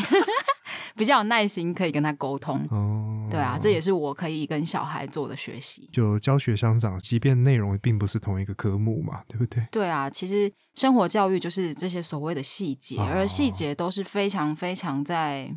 [0.94, 2.64] 比较有耐心，可以跟她沟通。
[2.70, 5.88] 哦，对啊，这也是我可以跟小孩做的学习。
[5.92, 9.66] 就教学相长，即便内容并不是同一个科目嘛，对不对？
[9.72, 15.52] 对啊，其实生活教育就是这些所谓的细节，哦而细节都是非常非常在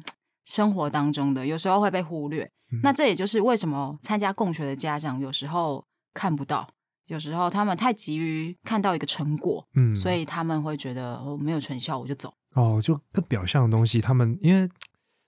[0.46, 2.50] 生活当中的，有时候会被忽略。
[2.72, 6.68] 嗯那这也就是为什么参加共学的家长有时候看不到，
[7.06, 12.34] 有时候他们太急于看到一个成果，嗯，所以他们会觉得哦没有成效我就走。
[12.54, 14.68] 哦，就更表象的东西，他们因为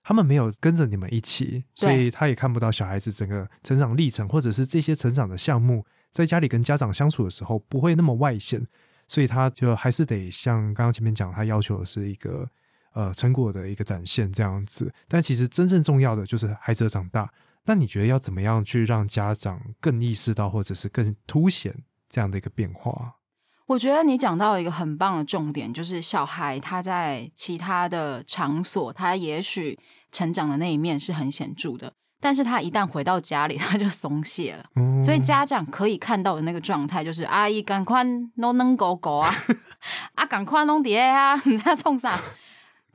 [0.02, 8.66] 他们没有跟着你们一起，所以他也看不到小孩子整个成长历程，或者是这些成长的项目，在家里跟家长相处的时候不会那么外显，
[9.06, 12.48] 所以他就还是得像刚刚前面讲，他要求的是一个
[12.94, 14.92] 呃成果的一个展现这样子。
[15.06, 17.30] 但其实真正重要的就是孩子的长大。
[17.64, 21.74] 那你觉得要怎么样去让家长更意识到，或者是更凸显
[22.08, 23.16] 这样的一个变化？
[23.66, 29.78] 我觉得你讲到一个很棒的重点，就是小孩他在其他的场所，他也许
[30.10, 34.64] 成长的那一面是很显著的，但是他一旦回到家里，他就松懈了。
[34.76, 38.02] 嗯所以家长可以看到的那个状态，就是阿姨赶快
[38.36, 39.30] 弄弄狗狗啊，
[40.16, 42.18] 啊赶快弄碟啊， 你在冲啥？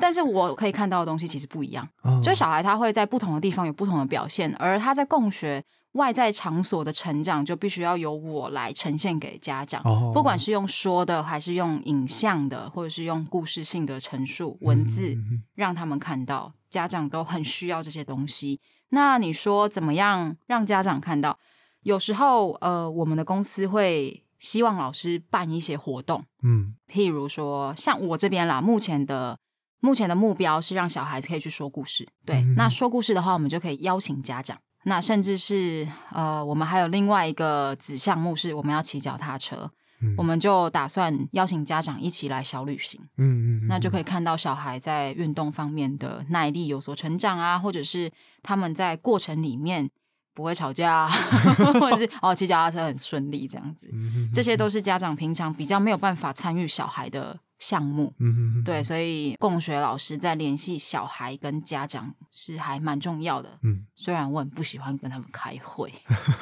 [0.03, 2.19] 但是我可以看到的东西其实不一样，哦。
[2.21, 10.11] 就小孩他会在不同的地方有不同的表现，而他在共学，外在场所的成长就必须要由我来呈现给家长，哦。
[10.13, 15.15] 不管是用说的，还是用影像的，或者是用故事性的陈述文字，
[15.55, 18.59] 让他们看到，家长都很需要这些东西。
[18.89, 21.39] 那你说怎么样让家长看到？
[21.83, 26.75] 有时候，呃，我们的公司会希望老师办一些活动，嗯。
[26.91, 29.39] 譬如说，像我这边啦，目前的
[29.83, 32.07] 目前的目标是让小孩子可以去说故事。
[32.25, 34.57] 对，嗯那说故事的话，我们就可以邀请家长。
[34.85, 39.69] 那甚至是呃，我们还有另外一个子项目，是我们要骑脚踏车，
[40.01, 43.01] 嗯，我们就打算邀请家长一起来小旅行。
[43.17, 48.09] 嗯嗯，以那就可以看到小孩在运动方面的耐力有所成长啊，或者是
[48.41, 49.89] 他们在过程里面
[50.33, 51.09] 不会吵架、啊，
[51.79, 53.89] 或者是哦骑脚踏车很顺利这样子。
[53.91, 58.13] 嗯这些都是家长平常比较没有办法参与小孩的项目。
[58.19, 63.57] 嗯嗯对，所以共学老师在联系小孩跟家长是还蛮重要的。
[63.63, 65.93] 嗯，虽然我很不喜欢跟他们开会，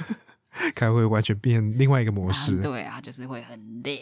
[0.74, 2.58] 开会完全变另外一个模式。
[2.58, 4.02] 啊对啊，就是会很累，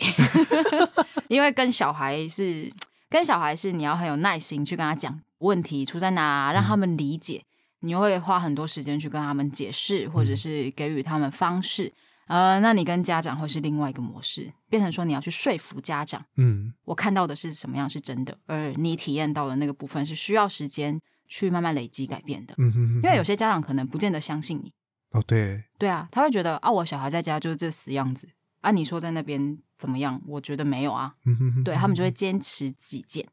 [1.28, 2.72] 因为跟小孩是
[3.10, 7.44] 跟小孩是你要很有耐心去跟他讲问题出在哪，让他们理解，
[7.82, 11.92] 你又会花很多时间去跟他们解释，或者是给予他们方式。
[12.30, 16.72] 呃，那你跟家长会是另外一个模式，变成说你要去说服家长，嗯。
[16.86, 22.54] 我看到的是什么样是真的，而你体验到的那个部分是需要时间去慢慢累积改变的。
[22.60, 24.72] 嗯哼,哼，因为有些家长可能不见得相信你，
[25.10, 28.30] 哦对，对啊，他会觉得啊，我小孩在家就是这死样子
[28.62, 30.22] 啊，你说在那边怎么样？
[30.28, 31.64] 我觉得没有啊，嗯哼哼。
[31.64, 33.28] 对他们就会坚持己见，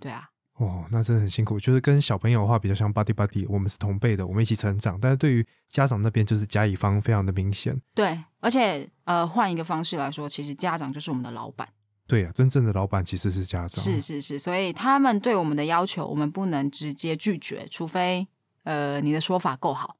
[0.00, 0.30] 对啊，
[0.64, 1.58] 哦，那真的很辛苦。
[1.58, 4.96] 就是跟小朋友的话比较像 buddy buddy，我们是同辈的，我们一起成长。
[5.00, 7.76] 但是对于家长那边，就是甲乙方非常的明显。
[7.94, 11.68] 对，而且呃，换一个方式来说，其实家长就是我们的老板，
[12.06, 13.82] 对啊，真正的老板其实是家长。
[13.82, 18.28] 是是是，所以他们对我们的要求，我们不能直接拒绝，除非
[18.62, 19.96] 呃你的说法够好。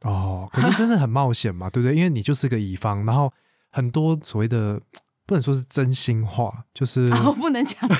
[0.00, 1.94] 哦，可是真的很冒险嘛， 对不对？
[1.94, 3.30] 因为你就是个乙方，然后
[3.70, 4.80] 很多所谓的
[5.26, 7.86] 不能说是真心话，就是、啊，我不能讲。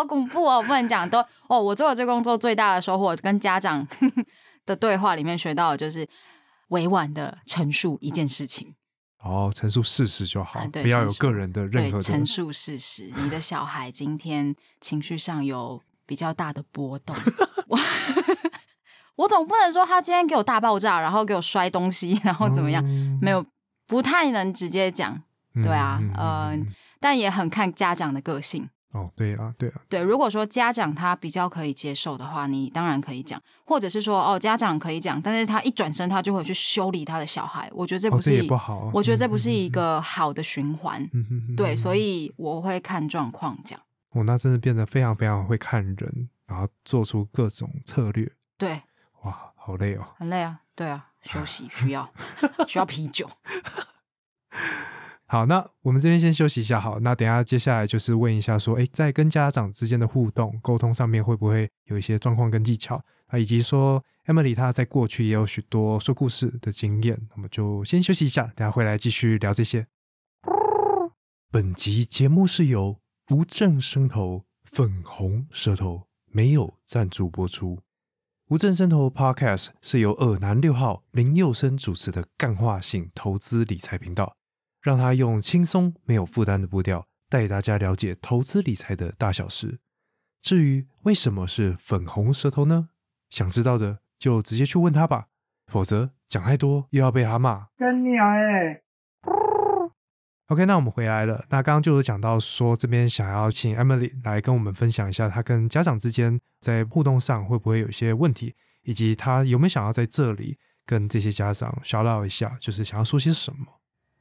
[0.00, 0.62] 哦，好恐怖哦！
[0.62, 1.60] 不能讲都哦。
[1.60, 3.86] 我做了这工作最大的收获，跟家长
[4.64, 6.08] 的对话里面学到的就是
[6.68, 8.74] 委婉的陈述一件事情，
[9.22, 13.12] 哦陈述事实就好，啊对不要有个人的任对何，的陈述事实。
[13.16, 17.14] 你的小孩今天情绪上有比较大的波动，
[17.68, 17.78] 我
[19.16, 22.82] 我总不能说他今天给我大爆炸，然后给我摔东西，然后怎么样？
[22.86, 23.44] 嗯没有，
[23.86, 25.22] 不太能直接讲，
[25.62, 26.66] 对啊嗯
[27.00, 28.68] 但也很看家长的个性。
[28.92, 38.46] 哦，对啊，对啊，对，如果说家长他比较可以接受的话，你当然可以讲，或者是说哦，家长可以讲，但是他一转身他就会去修理他的小孩，我觉得这哦不是，
[38.92, 41.00] 我觉得这嗯不是一个好的循环。
[41.12, 43.78] 嗯哼哼对，所以我会看状况讲。
[44.10, 48.28] 哦那真的变得非常非常会看人，然后做出各种策略，
[48.58, 48.82] 对，
[49.22, 50.04] 哇，好累哦。
[50.18, 52.12] 很累啊，对啊，休息需要
[52.66, 53.30] 需要啤酒。
[55.32, 56.80] 好，那我们这边先休息一下。
[56.80, 63.38] 好，那等下接下来就是问一下说，哎，在跟家长之间的互动沟通上面，会不会有一些状况跟技巧啊？
[63.38, 69.86] 以及说，Emily 她在过去也有许多说故事的经验，那么就先休息一下，等下回来继续聊这些。
[71.52, 72.96] 本集节目是由
[73.30, 77.78] 无正生头粉红舌头没有赞助播出。
[78.48, 84.39] 无正生头 Podcast 是由二男六号林佑生主持的干化性投资理财频道。
[84.80, 89.78] 让他用轻松没有负担的步调带大家了解投资理财的大小事。
[90.40, 92.88] 至于为什么是粉红舌头呢？
[93.28, 95.26] 想知道的就直接去问他吧，
[95.66, 97.68] 否则讲太多又要被他骂。
[97.76, 98.82] 跟你哎
[100.48, 101.44] ，OK，那我们回来了。
[101.50, 113.79] 那刚刚就有讲到说，这边想要请 Emily 来跟我们分享一下，她跟家长之间在互动上会不会有一些问题，以及她有没有想要在这里跟这些家长 shout out 一下，就是想要说些什么？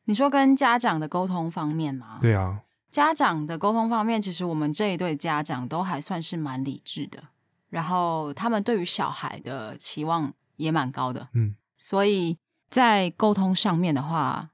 [0.10, 2.18] 你说跟家长的沟通方面吗？
[2.20, 7.26] 对啊，家长的沟通方面，其实我们这一对家长都还算是蛮理智的，
[7.70, 12.39] 然后他们对于小孩的期望也蛮高的，嗯，所以
[12.72, 14.49] 在沟通上面的话，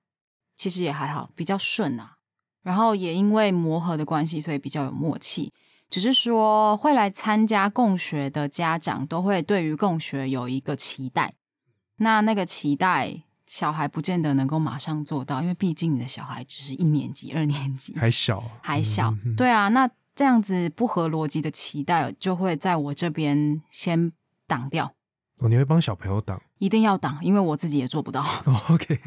[0.57, 2.15] 其实也还好，比较顺啊。
[2.61, 5.53] 然后也因为磨合的关系，所以比较有默契。
[5.89, 11.35] 只是说会来参加共学的家长，都会对于共学有一个期待。
[11.95, 24.11] 那那个期待，小孩不见得能够马上做到，因为毕竟你的小孩只是一年级、二年级，还小，还小，对啊，那这样子不合逻辑的期待就会在我这边先
[24.47, 24.93] 挡掉，
[25.39, 28.21] 哦，你会帮小朋友挡、一定要挡，因为我自己也做不到。
[28.45, 28.99] 哦、？OK，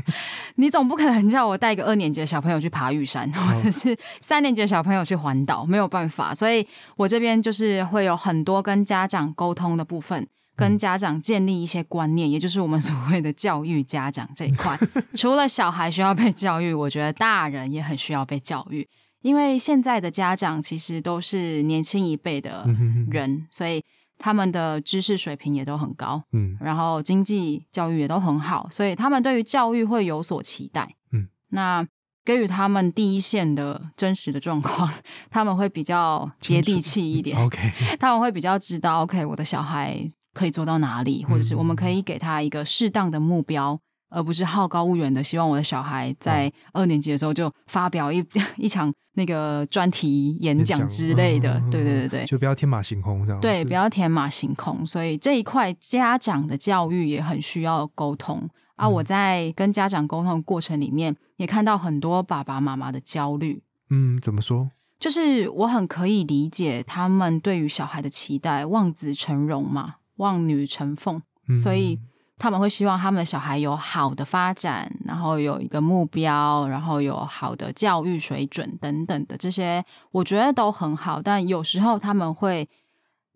[0.57, 6.35] 你总不可能叫我带一个二年级的小朋友去爬玉山，或者是三年级的小朋友去环岛，没有办法。
[6.35, 6.67] 所以
[6.97, 10.29] 我这边就是会有很多跟家长沟通的部分，
[10.59, 14.77] 跟家长建立一些观念， 也就是我们所谓的教育家长这一块。
[15.17, 18.87] 除了小孩需要被教育，我觉得大人也很需要被教育。
[19.21, 22.65] 因为现在的家长其实都是年轻一辈的
[23.11, 23.83] 人，所以
[24.17, 31.85] 他们的知识水平也都很高，嗯，然后经济教育也都很好，所以他们对于教育会有所期待，嗯，那
[32.25, 34.89] 给予他们第一线的真实的状况，
[35.31, 39.99] 他们会比较接地气一点，OK，他们会比较知道，OK，我的小孩
[40.35, 43.81] 可以做到哪里，或者是我们可以给他一个适当的目标。
[44.11, 48.25] 而不是好高骛远的，希望我的小孩在二年级的时候就发表一
[48.57, 51.61] 一场那个专题演讲之类的。
[51.71, 53.39] 对对对对，就不要天马行空这样。
[53.39, 54.87] 对，不要天马行空。
[54.87, 58.89] 所以这一块家长的教育也很需要沟通啊！
[58.89, 63.63] 我在跟家长沟通的过程里面，也看到很多爸爸妈妈的焦虑。
[63.91, 64.71] 嗯，怎么说？
[64.99, 71.21] 就是我很可以理解他们对于小孩的期待，望子成龙嘛，望女成凤，
[71.61, 71.99] 所以。
[72.41, 81.21] 他们会希望他们的小孩有好的发展，然后有一个目标，然后有好的教育水准等等的这些，我觉得都很好。
[81.21, 82.69] 但有时候他们会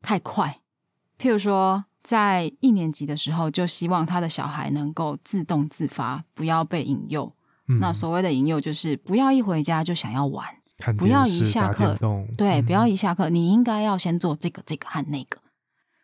[0.02, 0.60] 太快，
[1.18, 7.34] 譬如说在一年级的时候，就希望他的小孩能够自动自发，不要被引诱。
[7.80, 10.46] 那所谓的引诱，就是不要一回家就想要玩，
[10.96, 11.98] 不要一下课，
[12.36, 15.40] 对，不要一下课，你应该要先做这个、这个和那个，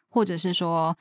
[0.08, 0.96] 或者是说。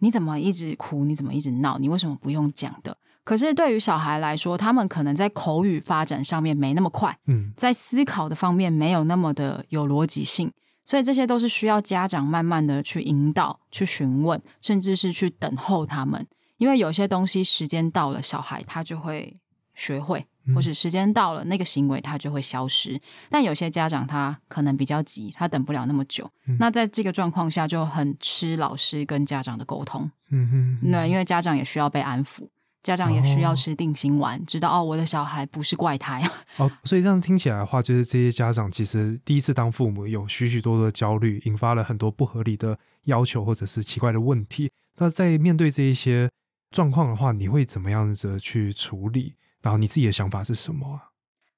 [0.00, 1.04] 你怎么一直哭？
[1.04, 1.78] 你怎么一直闹？
[1.78, 2.94] 你为什么不用讲的？
[3.22, 10.52] 可是对于小孩来说，他们可能在口语发展上面没那么快，嗯，在思考的方面没有那么的有逻辑性，
[10.84, 16.26] 所以这些都是需要家长慢慢的去引导、去询问，甚至是去等候他们，
[16.58, 19.38] 因为有些东西时间到了，小孩他就会
[19.74, 20.26] 学会。
[20.54, 23.00] 或是时间到了，那个行为它就会消失。
[23.30, 26.28] 但有些家长他可能比较急，他等不了那么久。
[26.58, 30.10] 那在这个状况下，就很吃老师跟家长的沟通。
[30.30, 32.48] 嗯哼，那，因为家长也需要被安抚，
[32.82, 36.22] 家长也需要吃定心丸，知道哦，我的小孩不是怪胎。
[36.58, 44.70] 哦，所以这样听起来的话，就是这些家长其实第一次当父母，有许许多多的焦虑，引发了很多不合理的要求或者是奇怪的问题。
[44.96, 46.30] 那在面对这一些
[46.70, 49.34] 状况的话，你会怎么样子去处理？
[49.64, 51.08] 然后你自己的想法是什么啊？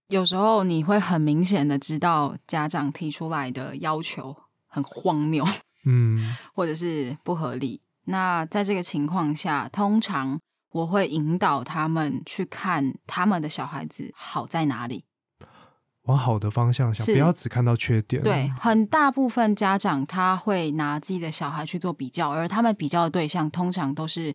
[0.07, 4.37] 有时候你会很明显的知道家长提出来的要求
[4.69, 5.45] 很荒谬，
[5.85, 7.81] 嗯，或者是不合理。
[8.05, 10.39] 那在这个情况下，通常
[10.71, 15.05] 我会引导他们去看他们的小孩子好在哪里，
[16.03, 18.23] 往好的方向想，不要只看到缺点。
[18.23, 24.33] 对，很大部分家长他会拿自己的小孩去做比较，而他们比较的对象通常都是。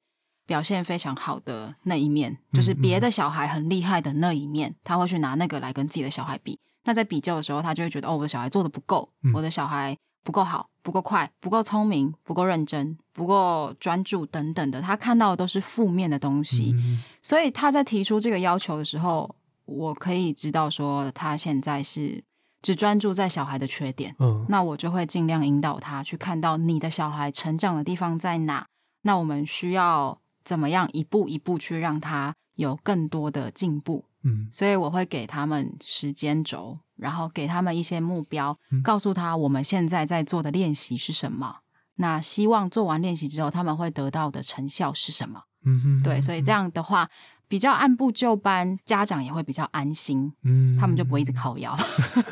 [0.51, 6.59] 表现非常好的那一面，就是别的小孩很厉害的那一面，他会去拿那个来跟自己的小孩比。
[6.83, 14.81] 那在比较的时候，他就会觉得哦，我的小孩做的不够，我的小孩不够好，不够快，不够聪明，不够认真，不够专注等等的。
[14.81, 16.75] 他看到的都是负面的东西，
[17.23, 19.33] 所以他在提出这个要求的时候，
[19.63, 22.21] 我可以知道说他现在是
[22.61, 24.13] 只专注在小孩的缺点。
[24.19, 28.65] 嗯，那我就会尽量引导他去看到你的小孩成长的地方在哪。
[29.03, 30.19] 那我们需要。
[30.43, 34.05] 怎么样一步一步去让他有更多的进步？
[34.23, 41.57] 嗯，所以我会给他们时间轴，然后给他们一些目标，告诉他我们现在在做的练习是什么。
[41.95, 45.41] 那希望做完练习之后，他们会得到的成效是什么？
[45.65, 47.09] 嗯哼，对，所以这样的话
[47.47, 50.31] 比较按部就班，家长也会比较安心。
[50.43, 51.75] 嗯，他们就不会一直靠腰，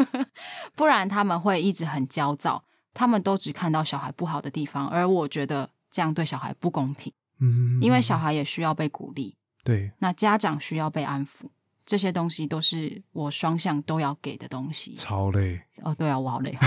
[0.75, 2.63] 不然他们会一直很焦躁。
[2.93, 7.13] 他们都只看到小孩不好的地方，而我觉得这样对小孩不公平。
[7.39, 11.49] 嗯，因为小孩也需要被鼓励，对，那家长需要被安抚，
[11.85, 14.93] 这些东西都是我双向都要给的东西。
[14.93, 16.57] 超累哦，对啊，我好累，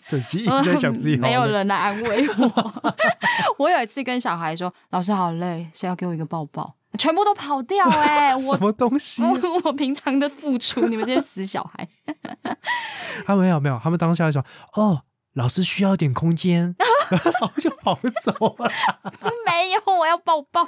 [0.00, 2.94] 手机一直在想自己， 没有人来安慰我。
[3.58, 8.34] 我有一次跟小孩说：“老师好累，谁要给我一个抱抱？”全部都跑掉哎！
[8.34, 9.22] 我什么东西？
[9.64, 11.88] 我平常的付出，你们这些死小孩。
[13.26, 15.02] 他没有没有，他们当下就说：“哦。”
[15.34, 16.74] 老师需要一点空间，
[17.10, 18.70] 然后就跑走了。
[19.46, 20.66] 没有，我要抱抱。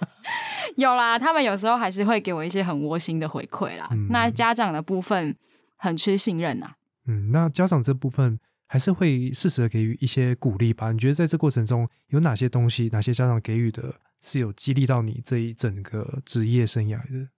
[0.76, 3.88] 有啦，他们有时候还是会给我一些很窝心的回馈啦。
[4.10, 5.36] 那家长的部分
[5.76, 6.72] 很吃信任呐。
[7.06, 10.90] 嗯，那家长这部分还是会适时的给予一些鼓励吧？
[10.92, 17.28] 你觉得在这过程中有哪些东西，哪些家长给予的是有激励到你这一整个职业生涯的？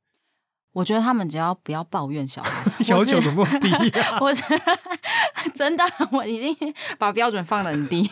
[0.73, 3.71] 我觉得他们只要不要抱怨小孩， 要求怎么低？
[4.21, 4.31] 我
[5.55, 8.09] 真的我已经把标准放的很低。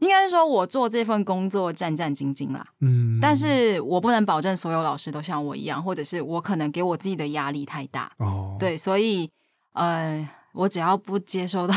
[0.00, 8.56] 应该是说我做这份工作战战兢兢啦，嗯，但是我不能保证所有老师都像我一样，或者是我可能给我自己的压力太大哦。
[8.60, 9.28] 对，所以
[9.72, 11.74] 呃，我只要不接收到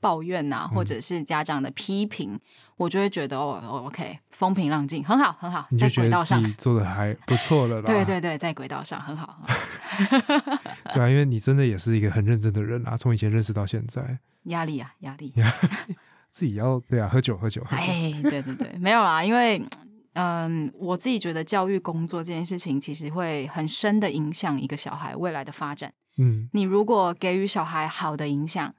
[0.00, 2.38] 抱怨呐、或者是家长的批评，
[2.76, 6.42] 我就会觉得哦哦，OK，风平浪静，很好，很好，在轨道上。
[6.54, 7.82] 做的还不错了啦。
[7.86, 9.38] 对对对，在轨道上很好。
[9.46, 10.62] 很好
[10.94, 15.32] 对啊，因为你真的也是一个很认真的人啊，从以前认识到现在，压力啊，压力。
[16.30, 17.82] 自己要对啊，喝酒喝酒喝酒。
[17.82, 19.62] 哎，对对对，没有啦，因为
[20.12, 25.92] 嗯，我自己觉得教育工作这件事情，其实会很深的影响一个小孩未来的发展。
[26.18, 28.74] 嗯你如果给予小孩好的影响，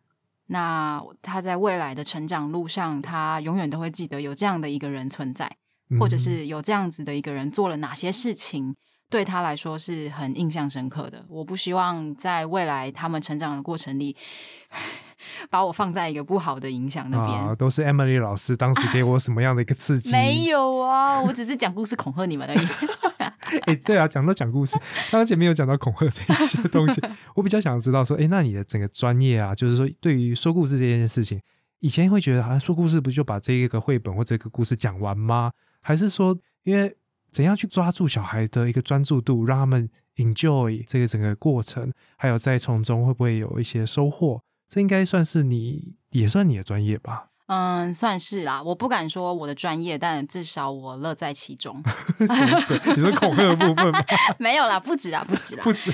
[0.47, 5.57] 那他在未来的成长路上，他永远都会记得有这样的一个人存在，
[5.89, 8.75] 嗯或者是有这样子的一个人做了哪些事情，
[9.09, 11.25] 对他来说是很印象深刻的。
[11.29, 14.15] 我不希望在未来他们成长的过程里，
[15.49, 17.39] 把我放在一个不好的影响那边。
[17.39, 20.11] 啊，都是 Emily 老师当时给我什么样的一个刺激？
[20.15, 22.67] 没有啊，我只是讲故事恐吓你们而已。
[23.65, 24.77] 哎、对啊，讲到讲故事，
[25.09, 27.01] 刚刚前面有讲到恐吓这一些东西，
[27.33, 31.41] 我比较想知道说，哎、那你的整个专业啊，就是说对于说故事这件事情，
[31.79, 35.51] 以前会觉得好像说故事不就把这一个绘本或这个故事讲完吗？
[35.81, 36.93] 还是说，因为
[37.31, 44.41] 怎样去抓住小孩的一个专注度，让他们 enjoy 这个整个过程，还有在从中会不会有一些收获？
[44.69, 47.29] 这应该算是你，也算你的专业吧？
[47.47, 51.81] 嗯，算是啦，我不敢说我的专业，但至少我乐在其中。
[52.19, 54.03] 你说恐吓的部分吗？
[54.37, 55.89] 没有啦，不止啦，不止啦，不止，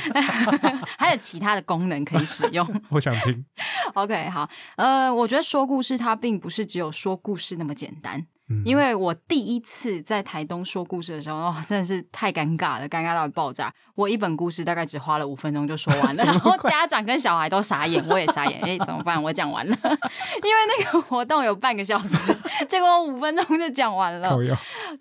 [0.97, 2.67] 还有其他的功能可以使用。
[2.89, 3.45] 我想听。
[3.93, 8.26] OK，好，呃，我觉得说故事它并不是只有说故事那么简单，嗯
[8.66, 13.74] 因为我第一次在台东说故事的时候，哦，真的是太尴尬了，尴尬到爆炸。
[13.95, 19.22] 我一本故事大概只花了五分钟就说完了， 然后家长跟小孩都傻眼，我也傻眼， 哎，怎么办？
[19.22, 22.36] 我讲完了，因为那个活动有半个小时，
[22.68, 24.38] 结果我五分钟就讲完了。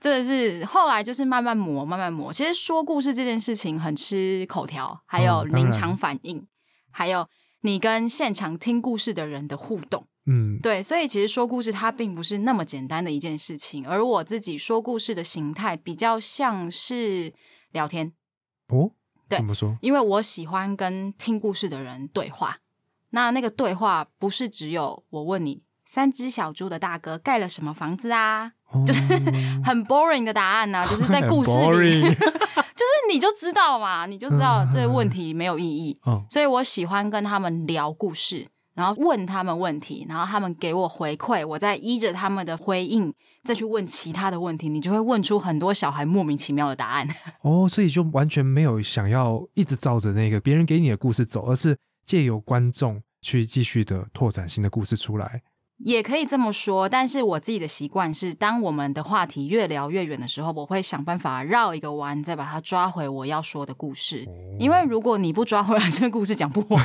[0.00, 2.32] 真的是后来就是慢慢磨，慢慢磨。
[2.32, 6.46] 其实说故事这件事情很吃口条，还有临场反应，
[6.90, 7.28] 还有
[7.60, 10.06] 你跟现场听故事的人的互动。
[10.26, 17.32] 嗯，对，所以其实说故事它并不是那么简单的一件事情，而我自己说故事的形态比较像是
[17.72, 18.12] 聊天，
[18.68, 18.92] 哦，
[19.28, 19.76] 对怎么说？
[19.80, 22.58] 因为我喜欢跟听故事的人对话。
[23.10, 28.52] 那那个对话不是只有我问你三只小猪的大哥盖了什么房子啊，
[28.86, 29.18] 就是哦
[29.62, 31.50] 很 boring 的答案呐、就是在故事
[31.82, 35.98] 里， 就是你就知道嘛，你就知道嗯这个问题没有意义。
[36.04, 43.12] 哦，所以我喜欢跟他们聊故事，然后问他们问题，然后他们给我回馈，我再依着他们的回应
[43.44, 47.06] 再去问其他的问题，你就会问出很多小孩莫名其妙的答案。
[47.42, 55.42] 哦，所以就完全没有想要一直照着那个别人给你的故事走，而是借由观众去继续的拓展新的故事出来。
[55.84, 64.26] 也可以这么说，但是我自己的习惯是，当我们的话题越聊越远的时候，我会想办法绕一个弯，再把它抓回我要说的故事。
[64.58, 66.84] 因为如果你不抓回来， 这个故事讲不完。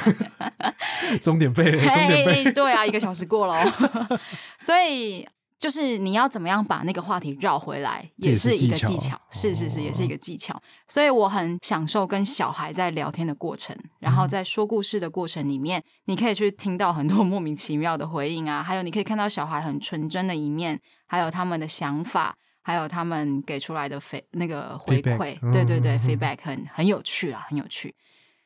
[1.21, 4.19] 终点费，终点费，对啊，一个小时过了哦，
[4.59, 5.25] 所以
[5.59, 10.61] 就是你要怎么样把那个话题绕回来，也是是一个技巧技巧，是是是，哦也是一个技巧。
[10.87, 22.37] 所以我很享受跟小孩在聊天的过程，然后在说故事的过程里面，你可以去听到很多 莫名其妙的回应啊，还有你可以看到小孩很纯真的一面，还有他们的想法。
[22.61, 27.95] 还有他们给出来的回那个回馈，对对对，feedback 很很有趣啊，很有趣。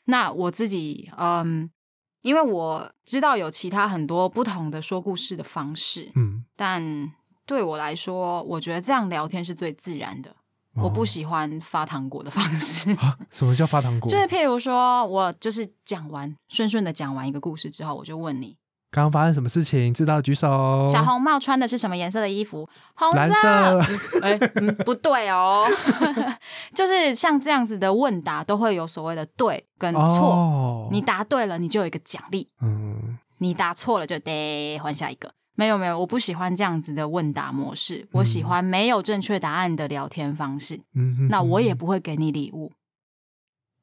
[0.03, 1.67] 那我自己，嗯，
[2.21, 7.11] 因为我知道有其他很多不同的说故事的方式，嗯，但
[7.47, 10.29] 对我来说，我觉得这样聊天是最自然的。
[10.75, 14.07] 我不哦喜欢发糖果的方式，啊，什么叫发糖果？
[14.11, 18.55] 就是譬如说，我就是讲完顺顺的讲完一个故事之后，我就问你，
[18.91, 19.91] 刚刚发生什么事情？
[19.91, 20.87] 知道举手。
[20.87, 22.69] 小红帽穿的是什么颜色的衣服？
[22.93, 24.19] 红蓝色色。
[24.21, 25.65] 哎、嗯，不对哦，
[26.75, 30.35] 就是像这样子的问答，都会有所谓的对跟错。
[30.35, 35.33] 哦，你答对了，你就有一个奖励；嗯，你答错了，就得换下一个。
[35.55, 40.81] 没有没有，我不喜欢这样子的问答模式，我喜欢没有正确答案的聊天方式。
[40.93, 42.71] 嗯哼那我也不会给你礼物，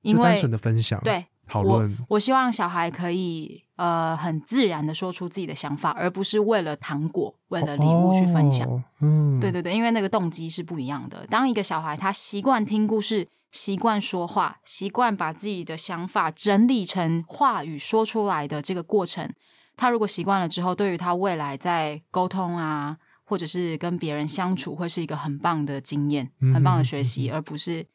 [0.02, 8.68] 因为就单纯的分享，对我讨论，我希望小孩可以呃很自然的说出自己的想法，而不是为了糖果、为了礼物去分享。
[8.68, 8.82] 哦。
[9.00, 11.26] 嗯，对对对，因为那个动机是不一样的。
[11.28, 19.32] 当一个小孩他习惯听故事、习惯说话、习惯把自己的想法整理成话语说出来的这个过程，
[19.78, 27.86] 他如果习惯了之后，对于他未来在沟通啊，或者是跟别人相处，会是一个很棒的经验、嗯很棒的学习，而不是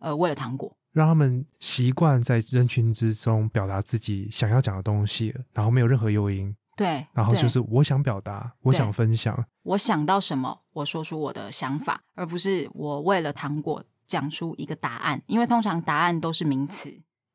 [0.00, 0.76] 呃为了糖果。
[0.92, 15.22] 让他们习惯在人群之中表达自己想要讲的东西，然后没有任何诱因，对，然后就是我想表达，我想分享，我想到什么，我说出我的想法，而不是我为了糖果讲出一个答案。
[15.26, 16.90] 因为通常答案都是名词，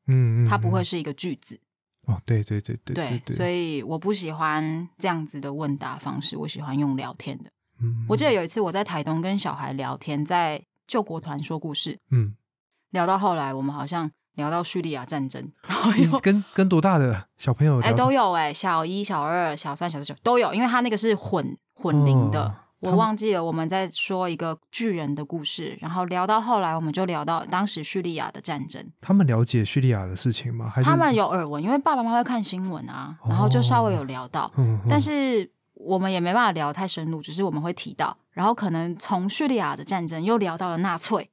[0.07, 1.57] 嗯，嗯它不会嗯是一个句子。
[2.05, 7.51] 哦，对对对对对对，所以我不喜欢这样子的问答方式，我喜欢用聊天的。
[7.81, 12.35] 嗯，我记得有一次我在台东跟小孩聊天，在救国团说故事，嗯，
[12.91, 22.43] 聊到后来我们好像聊到叙利亚战争，然后你又跟跟多大的小朋友哎聊都有哎、小一、小二、小三、小四、小都有，因为他那个是混混龄的。
[22.43, 28.85] 哦我忘记了，我们在说一个巨人的故事，然后聊到后来，我们就聊到当时叙利亚的战争。
[29.01, 30.69] 他们了解叙利亚的事情吗？
[30.69, 34.51] 还是他们有耳闻，因为爸爸妈妈会看新闻啊，然后就稍微有聊到，
[34.87, 41.31] 但是我们也没办法聊太深入，只是我们会提到，然后可能从叙利亚的战争又聊到了纳粹，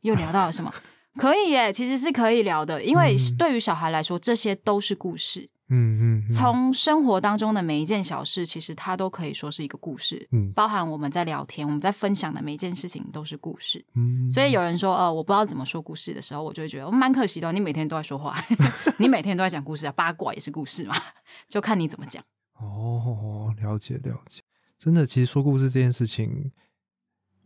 [0.00, 0.72] 又聊到了什么？
[1.16, 5.48] 可以耶，其实是可以聊的，因为嗯对于小孩来说，这些都是故事。
[5.68, 6.28] 嗯嗯嗯。
[6.28, 10.52] 从生活当中的每一件小事，其实它都可以说是一个故事，嗯。
[10.52, 13.84] 包含我们在聊天、我们在分享的每一件事情都是故事。
[13.94, 17.52] 嗯，所以有人说，呃，我不知道怎么说故事的时候，我就会觉得，我蛮可惜的哦。
[17.52, 18.36] 你每天都在说话，
[18.98, 20.94] 你每天都在讲故事啊，八卦也是故事嘛，
[21.48, 22.22] 就看你怎么讲。
[22.58, 24.42] 哦，了解了解，
[24.78, 26.52] 真的，其实说故事这件事情，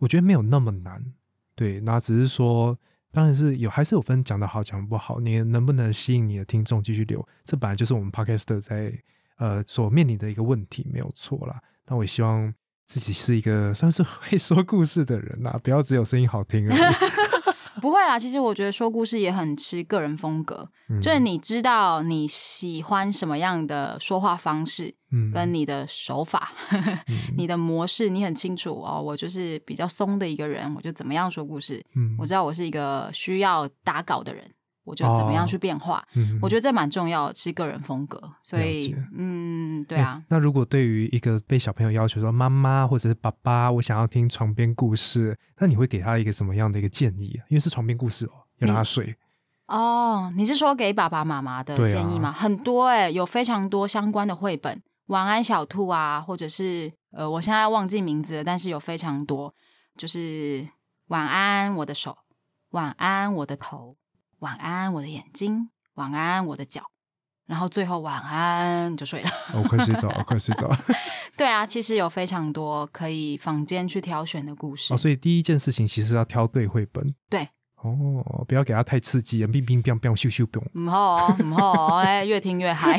[0.00, 1.02] 我觉得没有那么难，
[1.54, 2.78] 对，那只是说，
[3.12, 8.92] 当然是有，还是有分讲的好讲不好，你能不能吸引你的听众继续留，这本来就是我们 podcast 在
[9.38, 11.60] 呃所面临的一个问题，没有错啦。
[11.86, 12.52] 那我也希望
[12.86, 16.80] 自己是一个算是会说故事的人啦，不要只有声音好听而已。
[17.80, 26.50] 不会啊，其实我觉得说故事也很吃个人风格，嗯就是你知道你喜欢什么样的说话方式，嗯跟你的手法、
[27.36, 29.00] 你的模式，你很清楚哦。
[29.00, 31.82] 我就是比较松的一个人，我就怎么样说故事。
[31.94, 34.44] 嗯我知道我是一个需要打稿的人，
[34.84, 36.06] 我就怎么样去变化。
[36.14, 38.20] 嗯我觉得这蛮重要的，是个人风格。
[38.42, 47.44] 所以，嗯，对欸啊，那如果对于一个被小朋友要求说妈妈或者是爸爸，我想要听床边故事，那你会给他一个什么样的一个建议啊？
[47.48, 49.16] 因为是床边故事哦，要让他睡。
[49.68, 52.32] 哦，你是说给爸爸妈妈的建议吗？
[52.32, 59.54] 很多哎、有非常多相关的绘本，晚安小兔啊，或者是呃，我现在忘记名字了，但是有非常多，
[59.96, 60.66] 就是
[61.08, 62.16] 晚安我的手，
[62.70, 63.96] 晚安我的头，
[64.40, 66.82] 晚安我的眼睛，晚安我的脚，
[67.46, 69.30] 然后最后晚安就睡了。
[69.54, 70.78] 哦，快睡着了， 快睡着了。
[71.36, 74.92] 对啊，其实有非常多可以坊间去挑选的故事。
[74.92, 77.14] 哦，所以第一件事情其实要挑对绘本。
[77.30, 77.48] 对。
[77.82, 80.60] 哦，不要给他太刺激，冰冰冰冰咻咻冰。
[80.74, 82.98] 唔好哦，唔好哦，哎，越听越嗨。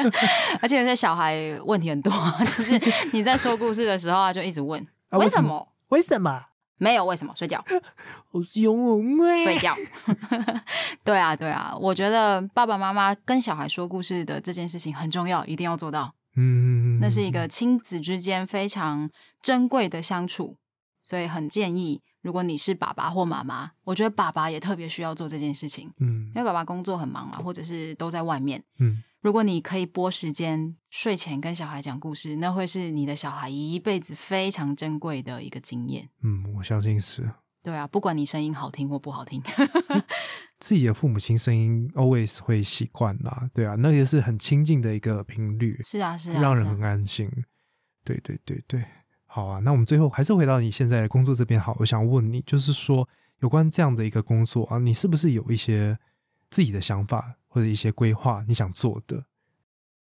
[0.60, 2.80] 而且有些小孩问题很多， 就是
[3.12, 6.38] 你在说故事的时候啊，就一直问、啊为什么为什么？
[6.38, 6.44] 为什么？
[6.78, 7.32] 没有为什么？
[7.34, 7.64] 睡觉，
[8.30, 9.00] 好凶哦！
[9.44, 9.74] 睡觉。
[11.02, 16.12] 对啊，对啊，我觉得爸爸妈妈跟小孩说故事的这件事情很重要，一定要做到。
[16.36, 19.08] 嗯，那是一个亲子之间非常
[19.40, 20.56] 珍贵的相处，
[21.02, 28.60] 所以很建议，如果你是爸爸或妈妈，我觉得爸爸也特别需要做这件事情，嗯因为爸爸工作很忙嘛，或者是都在外面。
[28.80, 36.08] 嗯如果你可以拨时间睡前跟小孩讲故事，那会是你的小孩一辈子非常珍贵的一个经验。
[36.22, 37.28] 嗯，我相信是
[37.62, 39.40] 对啊，不管你声音好听或不好听，
[40.58, 43.48] 自己的父母亲声音 always 会习惯啦。
[43.54, 45.80] 对啊，那个是很亲近的一个频率。
[45.84, 47.30] 是啊，是啊，让人很安心。
[48.04, 48.84] 对对对对，
[49.36, 49.60] 好啊。
[49.60, 53.06] 那我们最后还是回到你现在的工作这边好，我想问你，就是说
[53.40, 55.98] 有关这样的一个工作啊，你是不是有一些
[56.50, 59.24] 自己的想法或者一些规划你想做的？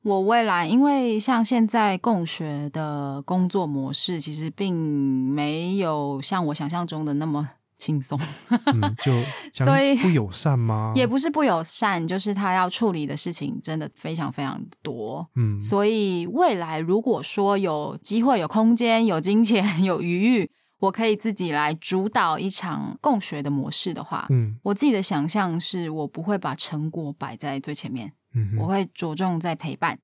[0.03, 7.51] 我未来，因为像现在共学的工作模式，其实并没有像我想象中的那么
[7.81, 8.19] 轻松，
[8.67, 9.11] 嗯，就
[9.65, 10.93] 所以不友善吗？
[10.95, 15.27] 也不是不友善，就是他要处理的事情真的非常非常多。
[15.35, 29.97] 嗯，所以未来如果说有机会、有空间、有金钱、 有余裕，我可以自己来主导一场共学的模式的话，嗯我自己的想象是我不会把成果摆在最前面，嗯，我会着重在陪伴，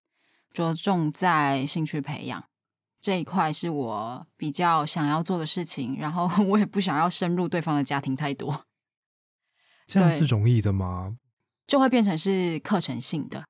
[0.52, 2.44] 着重在兴趣培养
[3.00, 5.98] 这一块是我比较想要做的事情。
[5.98, 8.66] 然后 我也不想要深入对方的家庭太多，
[9.86, 11.18] 这样是容易的吗？
[11.66, 13.46] 就会变成是课程性的。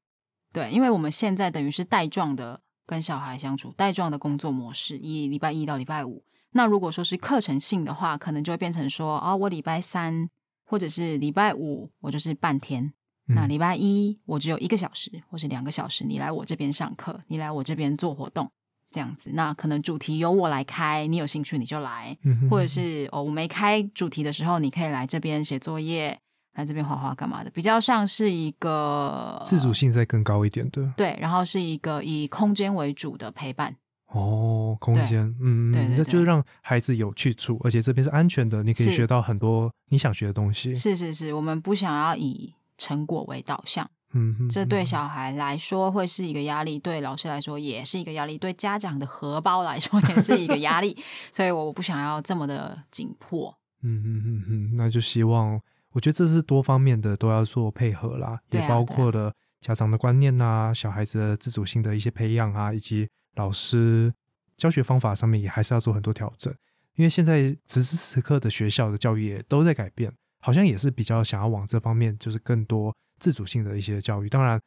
[0.52, 6.24] 对，因为我们现在等于是带状的跟小孩相处，带状的工作模式，以礼拜一到礼拜五。
[6.52, 10.30] 那如果说是课程性的话，可能就会变成说，啊、我礼拜三
[10.64, 12.94] 或者是礼拜五，我就是半天。
[13.26, 18.50] 那嗯礼拜一我只有一个小时或是两个小时，你来我这边上课，你来我这边做活动，
[18.90, 19.32] 这样子。
[19.34, 26.18] 那可能主题由我来开，你有兴趣你就来，嗯或者是哦我没开主题的时候，你可以来这边写作业，
[26.56, 33.76] 来这边画画干嘛的，比较像是一个自主性再更高一点的对，然后是一个以空间为主的陪伴。
[34.08, 40.74] 哦，空间，嗯，对对对那就是让孩子有去处，而且这边是安全的，你可以学到很多你想学的东西。
[40.74, 50.98] 是是是，我们不想要以成果为导向，嗯哼，这对嗯小孩来说会是一个压力，对老师来说也是一个压力，对家长的荷包来说也是一个压力，
[51.34, 53.54] 所以我不想要这么的紧迫。
[53.84, 55.60] 嗯嗯嗯嗯，那就希望，
[55.92, 59.32] 我觉得这是多方面的都要做配合啦，也包括了
[59.62, 64.14] 家长的观念呐、小孩子的自主性的一些培养啊，以及老师
[64.56, 66.54] 教学方法上面也还是要做很多调整。
[66.96, 74.30] 因为现在此时此刻的学校的教育也都在改变，好像也是比较想要往这方面，就是更多自主性的一些教育。
[74.30, 74.60] 当然，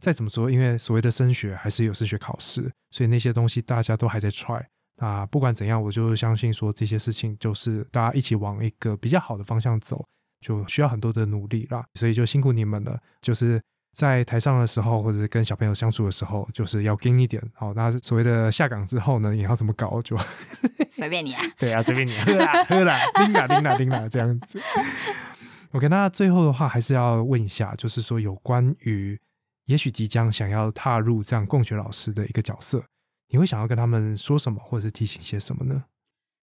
[0.00, 4.62] 再怎么说，因为所谓的升学还是有升学考试，所以那些东西大家都还在 try。
[5.00, 10.04] 那不管怎样，我就相信说这些事情就是大家一起往一个比较好的方向走，
[10.40, 11.84] 就需要很多的努力啦。
[11.94, 13.62] 所以就辛苦你们了，就是
[13.96, 17.42] 在台上的时候，或者是跟小朋友相处的时候，就是要硬一点。
[17.54, 20.16] 好，那所谓的下岗之后呢，也要怎么搞就
[20.90, 24.60] 随便你啊， 对啊，随便你喝啦喝啦，拎啦拎啦拎啦这样子。
[25.72, 29.18] OK，那最后的话还是要问一下，就是说有关于
[29.66, 32.82] 也许即将想要踏入这样共学老师的一个角色，
[33.28, 35.84] 你会想要跟他们说什么，或者是提醒些什么呢？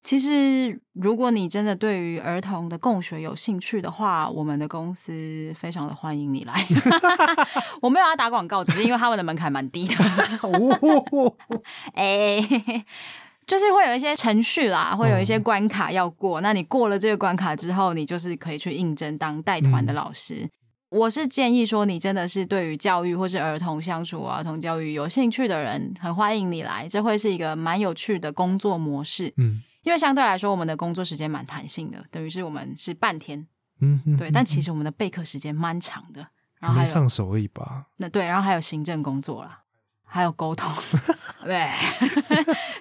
[0.03, 6.53] 其实，如果你真的对于儿童的共学有兴趣的话，我们的公司非常的欢迎你来。
[7.82, 9.95] 我没有要打广告，只是因为他们的门槛蛮低的。
[10.43, 11.36] 哦，
[11.95, 12.39] 哎、
[13.46, 16.41] 就是会有一些程序啦，会有一些嗯关卡要过。
[16.41, 20.50] 那你过了这个关卡之后，你就是可以去应征当带团的嗯老师。
[20.89, 26.88] 我是建议说，你真的是对于教育或是儿童相处、儿童教育有兴趣的人，很欢迎你来。
[26.88, 33.46] 这会是一个蛮有趣的工作模式，嗯因为相对来说，我们的工作时间蛮弹性的，等于是我们是半天，
[33.82, 34.32] 嗯嗯，对。
[34.32, 36.26] 但其实实我们的备课时间蛮长的，
[36.60, 37.86] 然后还有上手而已吧。
[37.98, 39.62] 那对，然后还有行政工作啦，
[40.16, 40.72] 还有沟通，
[41.43, 41.70] 对，